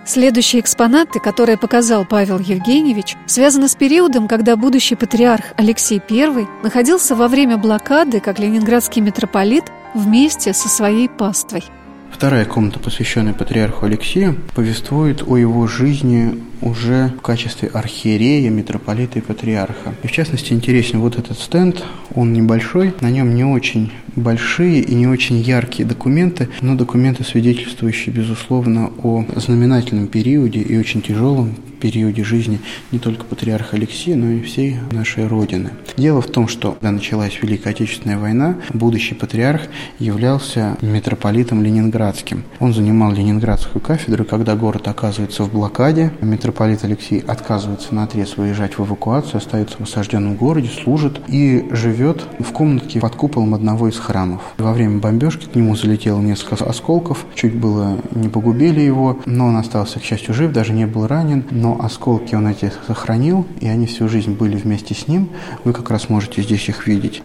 Следующие 0.05 0.61
экспонаты, 0.61 1.19
которые 1.19 1.57
показал 1.57 2.05
Павел 2.05 2.39
Евгеньевич, 2.39 3.15
связаны 3.27 3.67
с 3.67 3.75
периодом, 3.75 4.27
когда 4.27 4.55
будущий 4.55 4.95
патриарх 4.95 5.45
Алексей 5.57 6.01
I 6.09 6.47
находился 6.63 7.15
во 7.15 7.27
время 7.27 7.57
блокады 7.57 8.19
как 8.19 8.39
ленинградский 8.39 9.01
митрополит 9.01 9.65
вместе 9.93 10.53
со 10.53 10.69
своей 10.69 11.07
паствой. 11.07 11.63
Вторая 12.11 12.45
комната, 12.45 12.79
посвященная 12.79 13.33
патриарху 13.33 13.85
Алексею, 13.85 14.37
повествует 14.55 15.23
о 15.25 15.37
его 15.37 15.67
жизни 15.67 16.37
уже 16.61 17.11
в 17.17 17.21
качестве 17.21 17.69
архиерея, 17.69 18.49
митрополита 18.49 19.19
и 19.19 19.21
патриарха. 19.21 19.93
И 20.03 20.07
в 20.07 20.11
частности 20.11 20.53
интересен 20.53 20.99
вот 20.99 21.17
этот 21.17 21.37
стенд, 21.37 21.83
он 22.13 22.33
небольшой, 22.33 22.93
на 23.01 23.09
нем 23.09 23.33
не 23.33 23.43
очень 23.43 23.91
большие 24.15 24.81
и 24.81 24.93
не 24.93 25.07
очень 25.07 25.37
яркие 25.37 25.87
документы, 25.87 26.49
но 26.61 26.75
документы, 26.75 27.23
свидетельствующие, 27.23 28.13
безусловно, 28.13 28.91
о 29.03 29.25
знаменательном 29.35 30.07
периоде 30.07 30.61
и 30.61 30.77
очень 30.77 31.01
тяжелом 31.01 31.55
периоде 31.79 32.23
жизни 32.23 32.59
не 32.91 32.99
только 32.99 33.25
патриарха 33.25 33.75
Алексея, 33.75 34.15
но 34.15 34.29
и 34.29 34.41
всей 34.41 34.77
нашей 34.91 35.25
Родины. 35.25 35.71
Дело 35.97 36.21
в 36.21 36.27
том, 36.27 36.47
что 36.47 36.73
когда 36.73 36.91
началась 36.91 37.39
Великая 37.41 37.71
Отечественная 37.71 38.19
война, 38.19 38.57
будущий 38.71 39.15
патриарх 39.15 39.63
являлся 39.97 40.77
митрополитом 40.81 41.63
ленинградским. 41.63 42.43
Он 42.59 42.73
занимал 42.73 43.11
ленинградскую 43.13 43.81
кафедру, 43.81 44.25
когда 44.25 44.55
город 44.55 44.87
оказывается 44.87 45.43
в 45.43 45.51
блокаде, 45.51 46.11
митрополит 46.21 46.50
Алексей 46.59 47.19
отказывается 47.19 47.93
на 47.95 48.03
отрез 48.03 48.37
выезжать 48.37 48.77
в 48.77 48.85
эвакуацию, 48.85 49.37
остается 49.37 49.77
в 49.77 49.81
осажденном 49.81 50.35
городе, 50.35 50.69
служит 50.69 51.21
и 51.27 51.67
живет 51.71 52.23
в 52.39 52.51
комнатке 52.51 52.99
под 52.99 53.15
куполом 53.15 53.53
одного 53.53 53.87
из 53.87 53.97
храмов. 53.97 54.41
Во 54.57 54.73
время 54.73 54.99
бомбежки 54.99 55.45
к 55.45 55.55
нему 55.55 55.75
залетело 55.75 56.19
несколько 56.19 56.63
осколков, 56.65 57.25
чуть 57.35 57.55
было 57.55 57.97
не 58.11 58.29
погубили 58.29 58.81
его, 58.81 59.19
но 59.25 59.47
он 59.47 59.57
остался, 59.57 59.99
к 59.99 60.03
счастью, 60.03 60.33
жив, 60.33 60.51
даже 60.51 60.73
не 60.73 60.85
был 60.85 61.07
ранен, 61.07 61.43
но 61.51 61.79
осколки 61.81 62.35
он 62.35 62.47
эти 62.47 62.71
сохранил, 62.87 63.45
и 63.59 63.67
они 63.67 63.85
всю 63.85 64.07
жизнь 64.09 64.33
были 64.33 64.57
вместе 64.57 64.93
с 64.93 65.07
ним. 65.07 65.29
Вы 65.63 65.73
как 65.73 65.89
раз 65.89 66.09
можете 66.09 66.41
здесь 66.41 66.67
их 66.69 66.87
видеть. 66.87 67.23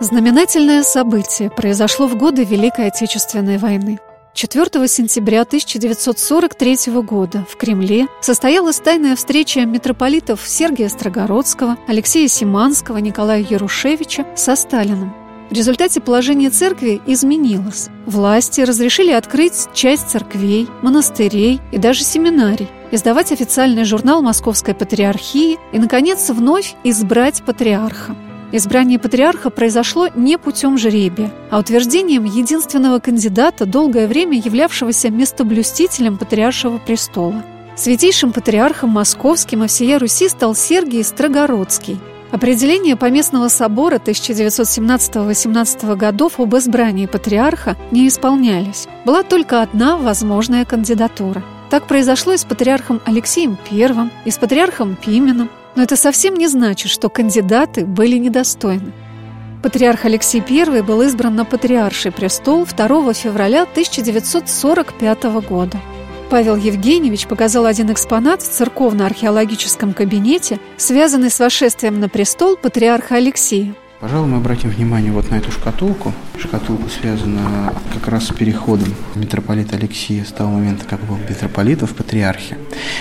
Знаменательное 0.00 0.82
событие 0.82 1.50
произошло 1.50 2.08
в 2.08 2.16
годы 2.16 2.44
Великой 2.44 2.88
Отечественной 2.88 3.58
войны. 3.58 3.98
4 4.34 4.88
сентября 4.88 5.42
1943 5.42 6.92
года 7.02 7.46
в 7.48 7.56
Кремле 7.56 8.08
состоялась 8.20 8.80
тайная 8.80 9.14
встреча 9.14 9.64
митрополитов 9.64 10.40
Сергия 10.44 10.88
Строгородского, 10.88 11.78
Алексея 11.86 12.26
Симанского, 12.26 12.98
Николая 12.98 13.46
Ярушевича 13.48 14.26
со 14.36 14.56
Сталиным– 14.56 15.14
в 15.50 15.52
результате 15.52 16.00
положение 16.00 16.50
церкви 16.50 17.00
изменилось. 17.06 17.88
Власти 18.06 18.62
разрешили 18.62 19.12
открыть 19.12 19.68
часть 19.74 20.08
церквей, 20.08 20.66
монастырей 20.82 21.60
и 21.70 21.78
даже 21.78 22.02
семинарий, 22.02 22.68
издавать 22.90 23.30
официальный 23.30 23.84
журнал 23.84 24.22
Московской 24.22 24.74
Патриархии 24.74 25.58
и, 25.72 25.78
наконец, 25.78 26.28
вновь 26.30 26.74
избрать 26.82 27.44
патриарха. 27.44 28.16
Избрание 28.56 29.00
патриарха 29.00 29.50
произошло 29.50 30.06
не 30.14 30.38
путем 30.38 30.78
жребия, 30.78 31.32
а 31.50 31.58
утверждением 31.58 32.22
единственного 32.22 33.00
кандидата, 33.00 33.66
долгое 33.66 34.06
время 34.06 34.38
являвшегося 34.38 35.10
местоблюстителем 35.10 36.16
патриаршего 36.16 36.78
престола. 36.78 37.42
Святейшим 37.74 38.32
патриархом 38.32 38.90
московским 38.90 39.64
и 39.64 39.66
всея 39.66 39.98
Руси 39.98 40.28
стал 40.28 40.54
Сергий 40.54 41.02
Строгородский– 41.02 41.98
Определение 42.30 42.96
Поместного 42.96 43.46
собора 43.46 43.96
1917-18 43.96 45.94
годов 45.94 46.40
об 46.40 46.56
избрании 46.56 47.06
патриарха 47.06 47.76
не 47.92 48.08
исполнялись. 48.08 48.88
Была 49.04 49.22
только 49.22 49.62
одна 49.62 49.96
возможная 49.96 50.64
кандидатура. 50.64 51.44
Так 51.70 51.86
произошло 51.86 52.32
и 52.32 52.36
с 52.36 52.44
патриархом 52.44 53.00
Алексеем 53.04 53.56
I, 53.70 54.10
и 54.24 54.30
с 54.32 54.38
патриархом 54.38 54.96
Пименом. 54.96 55.48
Но 55.76 55.82
это 55.82 55.96
совсем 55.96 56.34
не 56.34 56.46
значит, 56.48 56.90
что 56.90 57.08
кандидаты 57.08 57.84
были 57.84 58.16
недостойны. 58.16 58.92
Патриарх 59.62 60.04
Алексей 60.04 60.42
I 60.46 60.82
был 60.82 61.02
избран 61.02 61.34
на 61.34 61.44
патриарший 61.44 62.12
престол 62.12 62.66
2 62.66 63.12
февраля 63.14 63.62
1945 63.62 65.24
года. 65.48 65.80
Павел 66.30 66.56
Евгеньевич 66.56 67.26
показал 67.26 67.66
один 67.66 67.92
экспонат 67.92 68.42
в 68.42 68.48
церковно-археологическом 68.48 69.94
кабинете, 69.94 70.58
связанный 70.76 71.30
с 71.30 71.38
вошествием 71.38 72.00
на 72.00 72.08
престол 72.08 72.56
патриарха 72.56 73.16
Алексея. 73.16 73.74
Пожалуй, 74.04 74.28
мы 74.28 74.36
обратим 74.36 74.68
внимание 74.68 75.10
вот 75.10 75.30
на 75.30 75.36
эту 75.36 75.50
шкатулку. 75.50 76.12
Шкатулка 76.38 76.90
связана 76.90 77.72
как 77.94 78.06
раз 78.08 78.26
с 78.26 78.34
переходом 78.34 78.92
митрополита 79.14 79.76
Алексея 79.76 80.26
с 80.26 80.28
того 80.30 80.50
момента, 80.50 80.84
как 80.84 81.00
был 81.04 81.16
митрополитом 81.16 81.88
в 81.88 81.94
патриархе. 81.94 82.58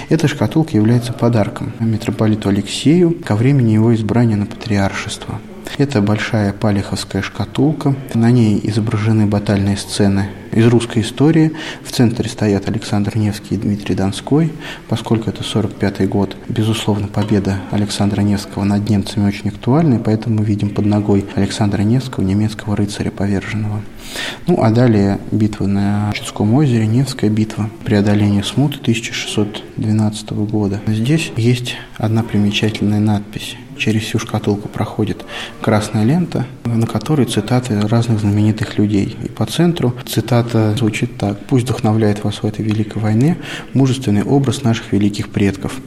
Эта 0.07 0.29
шкатулка 0.29 0.77
является 0.77 1.11
подарком 1.11 1.73
митрополиту 1.81 2.47
Алексею 2.47 3.19
ко 3.21 3.35
времени 3.35 3.71
его 3.71 3.93
избрания 3.93 4.37
на 4.37 4.45
патриаршество. 4.45 5.41
Это 5.77 6.01
большая 6.01 6.53
палеховская 6.53 7.21
шкатулка. 7.21 7.95
На 8.13 8.29
ней 8.29 8.59
изображены 8.63 9.25
батальные 9.25 9.77
сцены 9.77 10.29
из 10.51 10.67
русской 10.67 11.01
истории. 11.01 11.53
В 11.83 11.91
центре 11.91 12.29
стоят 12.29 12.67
Александр 12.67 13.17
Невский 13.17 13.55
и 13.55 13.57
Дмитрий 13.57 13.95
Донской. 13.95 14.51
Поскольку 14.87 15.31
это 15.31 15.43
45 15.43 16.07
год, 16.07 16.37
безусловно, 16.47 17.07
победа 17.07 17.57
Александра 17.71 18.21
Невского 18.21 18.63
над 18.63 18.87
немцами 18.87 19.27
очень 19.27 19.49
актуальна, 19.49 19.99
поэтому 19.99 20.39
мы 20.39 20.45
видим 20.45 20.69
под 20.69 20.85
ногой 20.85 21.25
Александра 21.35 21.81
Невского, 21.81 22.23
немецкого 22.23 22.75
рыцаря 22.75 23.09
поверженного. 23.09 23.81
Ну, 24.45 24.61
а 24.61 24.69
далее 24.69 25.19
битва 25.31 25.65
на 25.65 26.11
Чудском 26.13 26.53
озере, 26.53 26.85
Невская 26.85 27.31
битва, 27.31 27.69
преодоление 27.83 28.43
смуты 28.43 28.77
1612 28.79 30.31
года. 30.31 30.81
Здесь 30.85 31.31
есть 31.35 31.75
одна 31.97 32.21
примечательная 32.21 32.99
надпись 32.99 33.57
через 33.77 34.03
всю 34.03 34.19
шкатулку 34.19 34.67
проходит 34.67 35.25
красная 35.61 36.03
лента, 36.03 36.45
на 36.65 36.87
которой 36.87 37.25
цитаты 37.25 37.79
разных 37.81 38.19
знаменитых 38.19 38.77
людей. 38.77 39.17
И 39.23 39.29
по 39.29 39.45
центру 39.45 39.93
цитата 40.05 40.75
звучит 40.77 41.17
так. 41.17 41.39
«Пусть 41.47 41.65
вдохновляет 41.65 42.23
вас 42.23 42.43
в 42.43 42.45
этой 42.45 42.63
великой 42.63 43.01
войне 43.01 43.37
мужественный 43.73 44.23
образ 44.23 44.63
наших 44.63 44.91
великих 44.91 45.29
предков». 45.29 45.79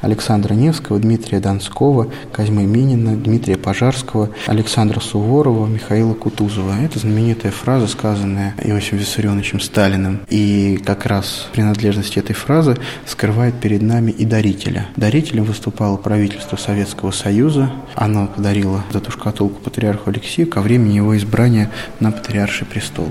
Александра 0.00 0.54
Невского, 0.54 0.98
Дмитрия 0.98 1.40
Донского, 1.40 2.10
Козьмы 2.32 2.64
Минина, 2.64 3.16
Дмитрия 3.16 3.56
Пожарского, 3.56 4.30
Александра 4.46 5.00
Суворова, 5.00 5.66
Михаила 5.66 6.14
Кутузова. 6.14 6.74
Это 6.82 6.98
знаменитая 6.98 7.52
фраза, 7.52 7.86
сказанная 7.86 8.54
Иосифом 8.62 8.98
Виссарионовичем 8.98 9.60
Сталиным. 9.60 10.20
И 10.28 10.80
как 10.84 11.06
раз 11.06 11.48
принадлежность 11.52 12.16
этой 12.16 12.34
фразы 12.34 12.76
скрывает 13.06 13.54
перед 13.60 13.82
нами 13.82 14.10
и 14.10 14.24
дарителя. 14.24 14.86
Дарителем 14.96 15.44
выступало 15.44 15.96
правительство 15.96 16.56
Советского 16.56 17.10
Союза. 17.10 17.70
Оно 17.94 18.26
подарило 18.26 18.82
эту 18.92 19.10
шкатулку 19.10 19.60
патриарху 19.60 20.10
Алексею 20.10 20.48
ко 20.48 20.60
времени 20.60 20.96
его 20.96 21.16
избрания 21.16 21.70
на 22.00 22.12
патриарший 22.12 22.66
престол. 22.66 23.08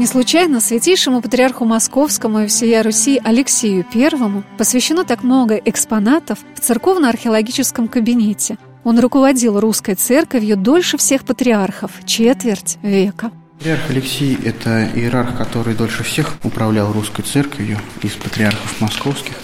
Не 0.00 0.06
случайно 0.06 0.60
святейшему 0.60 1.20
патриарху 1.20 1.66
Московскому 1.66 2.40
и 2.40 2.46
всея 2.46 2.82
Руси 2.82 3.20
Алексею 3.22 3.84
I 3.94 4.42
посвящено 4.56 5.04
так 5.04 5.22
много 5.22 5.56
экспонатов 5.56 6.38
в 6.54 6.60
церковно-археологическом 6.60 7.86
кабинете. 7.86 8.56
Он 8.82 8.98
руководил 8.98 9.60
русской 9.60 9.96
церковью 9.96 10.56
дольше 10.56 10.96
всех 10.96 11.26
патриархов– 11.26 11.90
четверть 12.06 12.78
века. 12.80 13.30
Патриарх 13.58 13.90
Алексей– 13.90 14.38
это 14.42 14.88
иерарх, 14.94 15.36
который 15.36 15.74
дольше 15.74 16.02
всех 16.02 16.34
управлял 16.44 16.90
русской 16.94 17.20
церковью 17.20 17.76
из 18.02 18.12
патриархов 18.12 18.80
московских. 18.80 19.34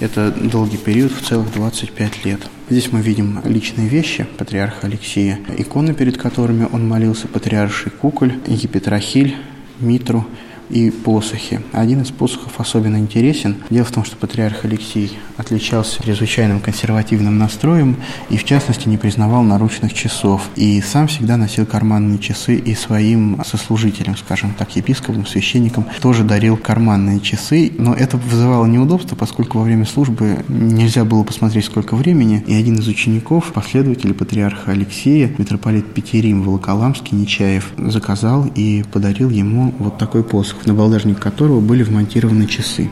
Это 0.00 0.32
долгий 0.32 0.78
период, 0.78 1.12
в 1.12 1.24
целых 1.24 1.52
25 1.52 2.24
лет. 2.24 2.40
Здесь 2.68 2.90
мы 2.90 3.00
видим 3.00 3.40
личные 3.44 3.86
вещи 3.86 4.26
патриарха 4.38 4.88
Алексея, 4.88 5.38
иконы, 5.56 5.94
перед 5.94 6.18
которыми 6.18 6.66
он 6.72 6.88
молился, 6.88 7.28
патриарший 7.28 7.92
куколь, 7.92 8.40
епитрахиль, 8.48 9.36
Mitro. 9.80 10.24
И 10.70 10.90
посохи. 10.90 11.60
Один 11.72 12.02
из 12.02 12.10
посохов 12.10 12.60
особенно 12.60 12.96
интересен. 12.96 13.56
Дело 13.70 13.84
в 13.84 13.92
том, 13.92 14.04
что 14.04 14.16
патриарх 14.16 14.64
Алексей 14.64 15.18
отличался 15.36 16.02
чрезвычайным 16.02 16.60
консервативным 16.60 17.38
настроем 17.38 17.96
и, 18.28 18.36
в 18.36 18.44
частности, 18.44 18.88
не 18.88 18.96
признавал 18.96 19.42
наручных 19.42 19.92
часов. 19.92 20.48
И 20.56 20.80
сам 20.80 21.08
всегда 21.08 21.36
носил 21.36 21.66
карманные 21.66 22.18
часы 22.18 22.56
и 22.56 22.74
своим 22.74 23.40
сослужителям, 23.44 24.16
скажем 24.16 24.54
так, 24.56 24.74
епископам, 24.76 25.26
священникам, 25.26 25.86
тоже 26.00 26.24
дарил 26.24 26.56
карманные 26.56 27.20
часы. 27.20 27.72
Но 27.76 27.94
это 27.94 28.16
вызывало 28.16 28.66
неудобство, 28.66 29.16
поскольку 29.16 29.58
во 29.58 29.64
время 29.64 29.86
службы 29.86 30.44
нельзя 30.48 31.04
было 31.04 31.24
посмотреть, 31.24 31.64
сколько 31.64 31.96
времени. 31.96 32.44
И 32.46 32.54
один 32.54 32.78
из 32.78 32.86
учеников, 32.86 33.52
последователь 33.52 34.14
патриарха 34.14 34.72
Алексея, 34.72 35.30
митрополит 35.38 35.92
Петерим 35.92 36.42
Волоколамский, 36.42 37.16
Нечаев, 37.16 37.72
заказал 37.76 38.46
и 38.54 38.84
подарил 38.92 39.30
ему 39.30 39.74
вот 39.78 39.98
такой 39.98 40.22
посох 40.22 40.59
в 40.62 40.66
набалдажник 40.66 41.18
которого 41.18 41.60
были 41.60 41.82
вмонтированы 41.82 42.46
часы. 42.46 42.90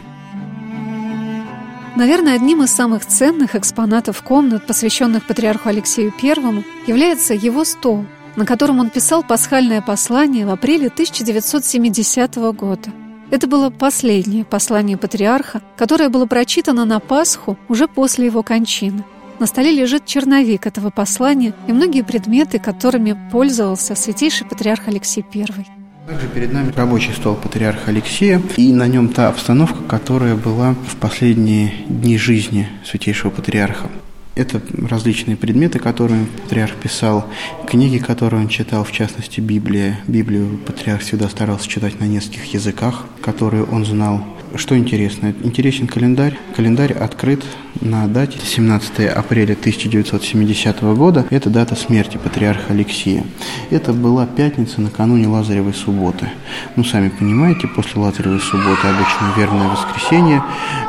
Наверное, 1.97 2.37
одним 2.37 2.63
из 2.63 2.71
самых 2.71 3.05
ценных 3.05 3.57
экспонатов 3.57 4.23
комнат, 4.23 4.67
посвященных 4.67 5.27
патриарху 5.27 5.69
Алексею 5.69 6.13
I, 6.23 6.65
является 6.87 7.35
его 7.35 7.65
стол, 7.65 8.07
на 8.37 8.47
котором 8.47 8.79
он 8.79 8.89
писал 8.89 9.25
пасхальное 9.25 9.83
послание 9.83 10.47
в 10.47 10.51
апреле 10.51 10.87
1970 10.87 12.37
года. 12.55 12.91
Это 13.31 13.47
было 13.49 13.71
последнее 13.71 14.45
послание 14.45 14.97
патриарха, 14.97 15.61
которое 15.77 16.09
было 16.09 16.27
прочитано 16.27 16.85
на 16.85 17.01
Пасху 17.01 17.59
уже 17.69 17.89
после 17.89 18.27
его 18.27 18.43
кончины. 18.43 19.05
На 19.39 19.47
столе 19.47 19.73
лежит 19.73 20.07
черновик 20.07 20.67
этого 20.67 20.91
послания 20.91 21.53
и 21.67 21.73
многие 21.73 22.03
предметы, 22.03 22.59
которыми 22.59 23.17
пользовался 23.31 23.95
святейший 23.97 24.47
патриарх 24.47 24.89
Алексей 24.89 25.25
I. 25.35 25.67
Также 26.09 26.27
перед 26.27 26.55
нами 26.55 26.73
рабочий 26.75 27.13
стол 27.13 27.35
патриарха 27.35 27.91
Алексея, 27.91 28.41
и 28.57 28.73
на 28.73 28.87
нем 28.89 29.11
та 29.11 29.29
обстановка, 29.29 29.83
которая 29.83 30.37
была 30.37 30.75
в 30.89 30.97
последние 30.97 31.75
дни 31.87 32.17
жизни 32.17 32.67
святейшего 32.83 33.31
патриарха. 33.31 33.91
Это 34.35 34.63
различные 34.89 35.37
предметы, 35.37 35.79
которые 35.79 36.25
патриарх 36.45 36.77
писал, 36.77 37.27
книги, 37.67 37.99
которые 37.99 38.41
он 38.41 38.49
читал, 38.49 38.85
в 38.85 38.93
частности, 38.93 39.41
Библия. 39.41 40.01
Библию 40.07 40.59
патриарх 40.67 41.03
всегда 41.03 41.29
старался 41.29 41.69
читать 41.69 42.01
на 42.01 42.05
нескольких 42.05 42.55
языках, 42.55 43.05
которые 43.21 43.65
он 43.65 43.85
знал. 43.85 44.25
Что 44.55 44.77
интересно? 44.79 45.35
Интересен 45.43 45.87
календарь. 45.87 46.39
Календарь 46.57 46.93
открыт 46.93 47.45
на 47.81 48.09
дате 48.09 48.39
17 48.43 49.07
апреля 49.07 49.53
1970 49.53 50.83
года. 50.97 51.27
Это 51.31 51.51
дата 51.51 51.77
смерти 51.77 52.17
патриарха 52.17 52.73
Алексия. 52.73 53.25
Это 53.71 53.93
была 53.93 54.27
пятница 54.27 54.81
накануне 54.81 55.29
Лазаревой 55.29 55.75
субботы. 55.75 56.29
Ну, 56.77 56.85
сами 56.85 57.09
понимаете, 57.09 57.69
после 57.69 58.01
Лазаревой 58.01 58.41
субботы 58.41 58.87
обычно 58.87 59.33
верное 59.37 59.69
воскресенье, 59.69 60.43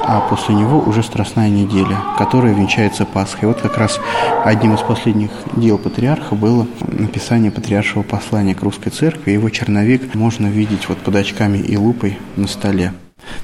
а 0.04 0.22
после 0.22 0.56
него 0.56 0.80
уже 0.80 1.04
Страстная 1.04 1.50
неделя, 1.50 1.98
которая 2.18 2.54
венчается 2.54 3.06
Пасхой. 3.06 3.50
Вот 3.50 3.62
как 3.62 3.78
раз 3.78 4.00
одним 4.46 4.76
из 4.76 4.82
последних 4.82 5.32
дел 5.56 5.78
патриарха 5.78 6.36
было 6.36 6.66
написание 6.88 7.52
патриаршего 7.52 8.04
послания 8.04 8.56
к 8.56 8.64
русской 8.64 8.90
церкви. 8.90 9.32
Его 9.32 9.50
черновик 9.50 10.16
можно 10.16 10.48
видеть 10.48 10.88
вот 10.88 11.00
под 11.00 11.16
очками 11.16 11.58
и 11.58 11.76
лупой 11.78 12.18
на 12.36 12.48
столе. 12.48 12.94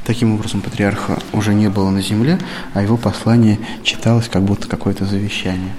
Таким 0.05 0.33
образом, 0.33 0.61
патриарха 0.61 1.19
уже 1.33 1.53
не 1.53 1.69
было 1.69 1.89
на 1.89 2.01
земле, 2.01 2.39
а 2.73 2.81
его 2.81 2.97
послание 2.97 3.59
читалось 3.83 4.27
как 4.27 4.43
будто 4.43 4.67
какое-то 4.67 5.05
завещание. 5.05 5.73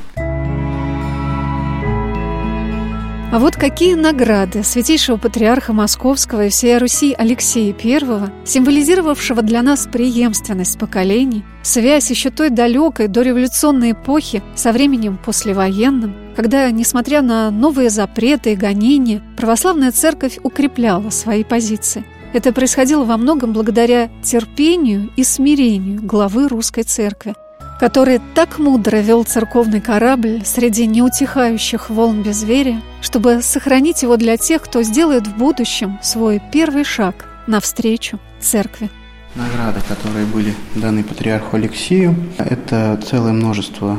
А 3.32 3.38
вот 3.38 3.56
какие 3.56 3.94
награды 3.94 4.62
святейшего 4.62 5.18
патриарха 5.18 5.72
Московского 5.72 6.46
и 6.46 6.48
всей 6.48 6.78
Руси 6.78 7.12
Алексея 7.12 7.74
I, 7.74 8.46
символизировавшего 8.46 9.42
для 9.42 9.62
нас 9.62 9.86
преемственность 9.92 10.78
поколений, 10.78 11.44
связь 11.62 12.08
еще 12.08 12.30
той 12.30 12.50
далекой 12.50 13.08
дореволюционной 13.08 13.92
эпохи 13.92 14.42
со 14.54 14.72
временем 14.72 15.18
послевоенным, 15.22 16.14
когда, 16.34 16.70
несмотря 16.70 17.20
на 17.20 17.50
новые 17.50 17.90
запреты 17.90 18.52
и 18.52 18.56
гонения, 18.56 19.22
православная 19.36 19.90
церковь 19.92 20.38
укрепляла 20.42 21.10
свои 21.10 21.44
позиции– 21.44 22.04
это 22.36 22.52
происходило 22.52 23.04
во 23.04 23.16
многом 23.16 23.54
благодаря 23.54 24.10
терпению 24.22 25.10
и 25.16 25.24
смирению 25.24 26.02
главы 26.02 26.48
русской 26.48 26.82
церкви, 26.82 27.34
который 27.80 28.20
так 28.34 28.58
мудро 28.58 28.98
вел 28.98 29.24
церковный 29.24 29.80
корабль 29.80 30.42
среди 30.44 30.86
неутихающих 30.86 31.88
волн 31.88 32.22
безверия, 32.22 32.82
чтобы 33.00 33.40
сохранить 33.40 34.02
его 34.02 34.18
для 34.18 34.36
тех, 34.36 34.60
кто 34.60 34.82
сделает 34.82 35.26
в 35.26 35.36
будущем 35.38 35.98
свой 36.02 36.42
первый 36.52 36.84
шаг 36.84 37.24
навстречу 37.46 38.20
церкви. 38.38 38.90
Награды, 39.34 39.80
которые 39.88 40.26
были 40.26 40.54
даны 40.74 41.04
патриарху 41.04 41.56
Алексею, 41.56 42.14
это 42.36 43.00
целое 43.02 43.32
множество 43.32 43.98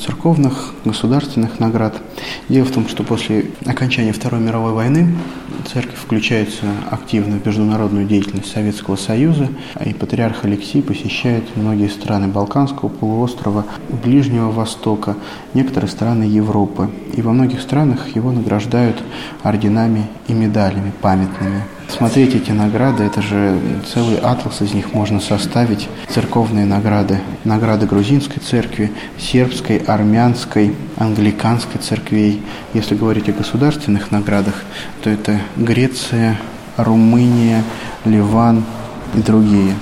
церковных, 0.00 0.74
государственных 0.84 1.60
наград. 1.60 1.94
Дело 2.48 2.64
в 2.64 2.70
том, 2.70 2.88
что 2.88 3.02
после 3.02 3.46
окончания 3.66 4.12
Второй 4.12 4.40
мировой 4.40 4.72
войны 4.72 5.14
церковь 5.72 5.98
включается 5.98 6.66
активно 6.90 7.38
в 7.38 7.46
международную 7.46 8.06
деятельность 8.06 8.52
Советского 8.52 8.96
Союза, 8.96 9.48
и 9.84 9.94
патриарх 9.94 10.44
Алексей 10.44 10.82
посещает 10.82 11.56
многие 11.56 11.88
страны 11.88 12.28
Балканского 12.28 12.88
полуострова, 12.88 13.64
Ближнего 14.04 14.50
Востока, 14.50 15.16
некоторые 15.54 15.90
страны 15.90 16.24
Европы. 16.24 16.90
И 17.14 17.22
во 17.22 17.32
многих 17.32 17.60
странах 17.60 18.14
его 18.14 18.32
награждают 18.32 19.02
орденами 19.42 20.08
и 20.28 20.32
медалями 20.32 20.92
памятными. 21.00 21.62
Смотреть 21.88 22.34
эти 22.34 22.50
награды, 22.50 23.04
это 23.04 23.22
же 23.22 23.60
целый 23.92 24.16
атлас 24.18 24.60
из 24.62 24.72
них 24.72 24.92
можно 24.94 25.20
составить. 25.20 25.88
Церковные 26.08 26.66
награды, 26.66 27.20
награды 27.44 27.86
грузинской 27.86 28.42
церкви, 28.42 28.90
сербской, 29.18 29.78
армянской, 29.78 30.74
англиканской 30.96 31.80
церквей. 31.80 32.42
Если 32.72 32.96
говорить 32.96 33.28
о 33.28 33.32
государственных 33.32 34.10
наградах, 34.10 34.54
то 35.02 35.10
это 35.10 35.40
Греция, 35.56 36.38
Румыния, 36.76 37.62
Ливан, 38.04 38.64
и 39.16 39.20
другие. 39.20 39.74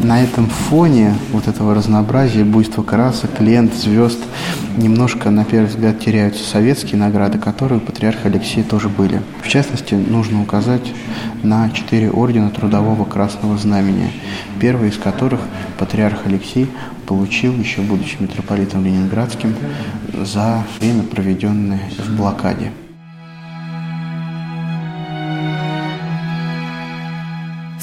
На 0.00 0.22
этом 0.22 0.46
фоне 0.46 1.14
вот 1.32 1.48
этого 1.48 1.74
разнообразия, 1.74 2.44
буйства 2.44 2.82
красок, 2.82 3.40
лент, 3.40 3.74
звезд, 3.74 4.18
немножко, 4.76 5.30
на 5.30 5.44
первый 5.44 5.66
взгляд, 5.66 6.00
теряются 6.00 6.44
советские 6.44 7.00
награды, 7.00 7.38
которые 7.38 7.78
у 7.78 7.80
патриарха 7.80 8.28
Алексея 8.28 8.64
тоже 8.64 8.88
были. 8.88 9.20
В 9.42 9.48
частности, 9.48 9.94
нужно 9.94 10.42
указать 10.42 10.92
на 11.42 11.70
четыре 11.70 12.10
ордена 12.10 12.50
Трудового 12.50 13.04
Красного 13.04 13.58
Знамения, 13.58 14.10
первый 14.60 14.90
из 14.90 14.96
которых 14.96 15.40
патриарх 15.78 16.26
Алексей 16.26 16.70
получил, 17.06 17.54
еще 17.54 17.80
будучи 17.80 18.16
митрополитом 18.20 18.84
Ленинградским, 18.84 19.54
за 20.24 20.64
время, 20.78 21.02
проведенное 21.02 21.80
в 21.98 22.16
блокаде. 22.16 22.72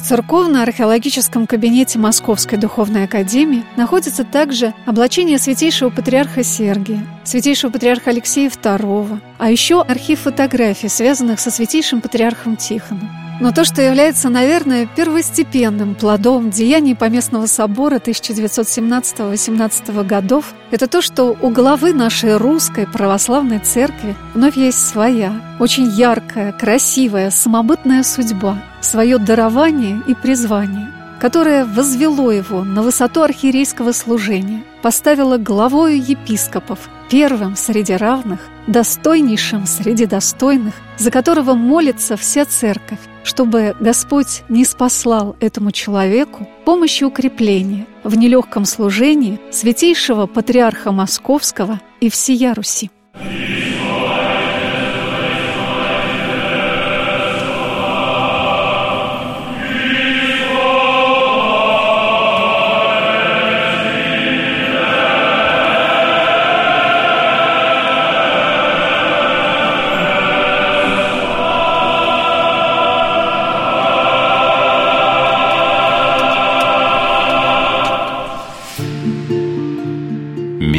Церковно-археологическом 0.06 1.48
кабинете 1.48 1.98
Московской 1.98 2.58
духовной 2.58 3.04
академии 3.04 3.64
находится 3.76 4.22
также 4.22 4.72
облачение 4.86 5.38
святейшего 5.38 5.90
патриарха 5.90 6.44
Сергия, 6.44 7.04
святейшего 7.24 7.72
патриарха 7.72 8.10
Алексея 8.10 8.48
II, 8.48 9.20
а 9.38 9.50
еще 9.50 9.82
архив 9.82 10.20
фотографий, 10.20 10.88
связанных 10.88 11.40
со 11.40 11.50
святейшим 11.50 12.00
патриархом 12.00 12.56
Тихоном. 12.56 13.25
Но 13.38 13.52
то, 13.52 13.66
что 13.66 13.82
является, 13.82 14.30
наверное, 14.30 14.86
первостепенным 14.86 15.94
плодом 15.94 16.48
деяний 16.50 16.96
Поместного 16.96 17.44
собора 17.46 17.96
1917-18 17.96 20.04
годов, 20.04 20.54
это 20.70 20.86
то, 20.86 21.02
что 21.02 21.36
у 21.42 21.50
главы 21.50 21.92
нашей 21.92 22.38
русской 22.38 22.86
православной 22.86 23.58
церкви 23.58 24.14
вновь 24.32 24.56
есть 24.56 24.78
своя, 24.78 25.34
очень 25.60 25.84
яркая, 25.84 26.52
красивая, 26.52 27.30
самобытная 27.30 28.04
судьба, 28.04 28.56
свое 28.80 29.18
дарование 29.18 30.00
и 30.06 30.14
призвание, 30.14 30.90
которое 31.20 31.66
возвело 31.66 32.32
его 32.32 32.64
на 32.64 32.80
высоту 32.80 33.20
архиерейского 33.20 33.92
служения, 33.92 34.64
поставило 34.80 35.36
главою 35.36 36.02
епископов, 36.02 36.78
первым 37.10 37.54
среди 37.54 37.96
равных, 37.96 38.40
достойнейшим 38.66 39.66
среди 39.66 40.06
достойных, 40.06 40.72
за 40.96 41.10
которого 41.10 41.52
молится 41.52 42.16
вся 42.16 42.46
церковь, 42.46 42.98
чтобы 43.26 43.74
Господь 43.80 44.44
не 44.48 44.64
спаслал 44.64 45.36
этому 45.40 45.72
человеку 45.72 46.48
помощи 46.64 47.02
укрепления 47.02 47.86
в 48.04 48.16
нелегком 48.16 48.64
служении 48.64 49.40
святейшего 49.50 50.26
патриарха 50.26 50.92
Московского 50.92 51.80
и 52.00 52.08
всея 52.08 52.54
Руси. 52.54 52.90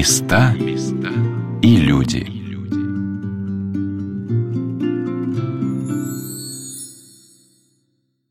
Люди. 0.07 0.56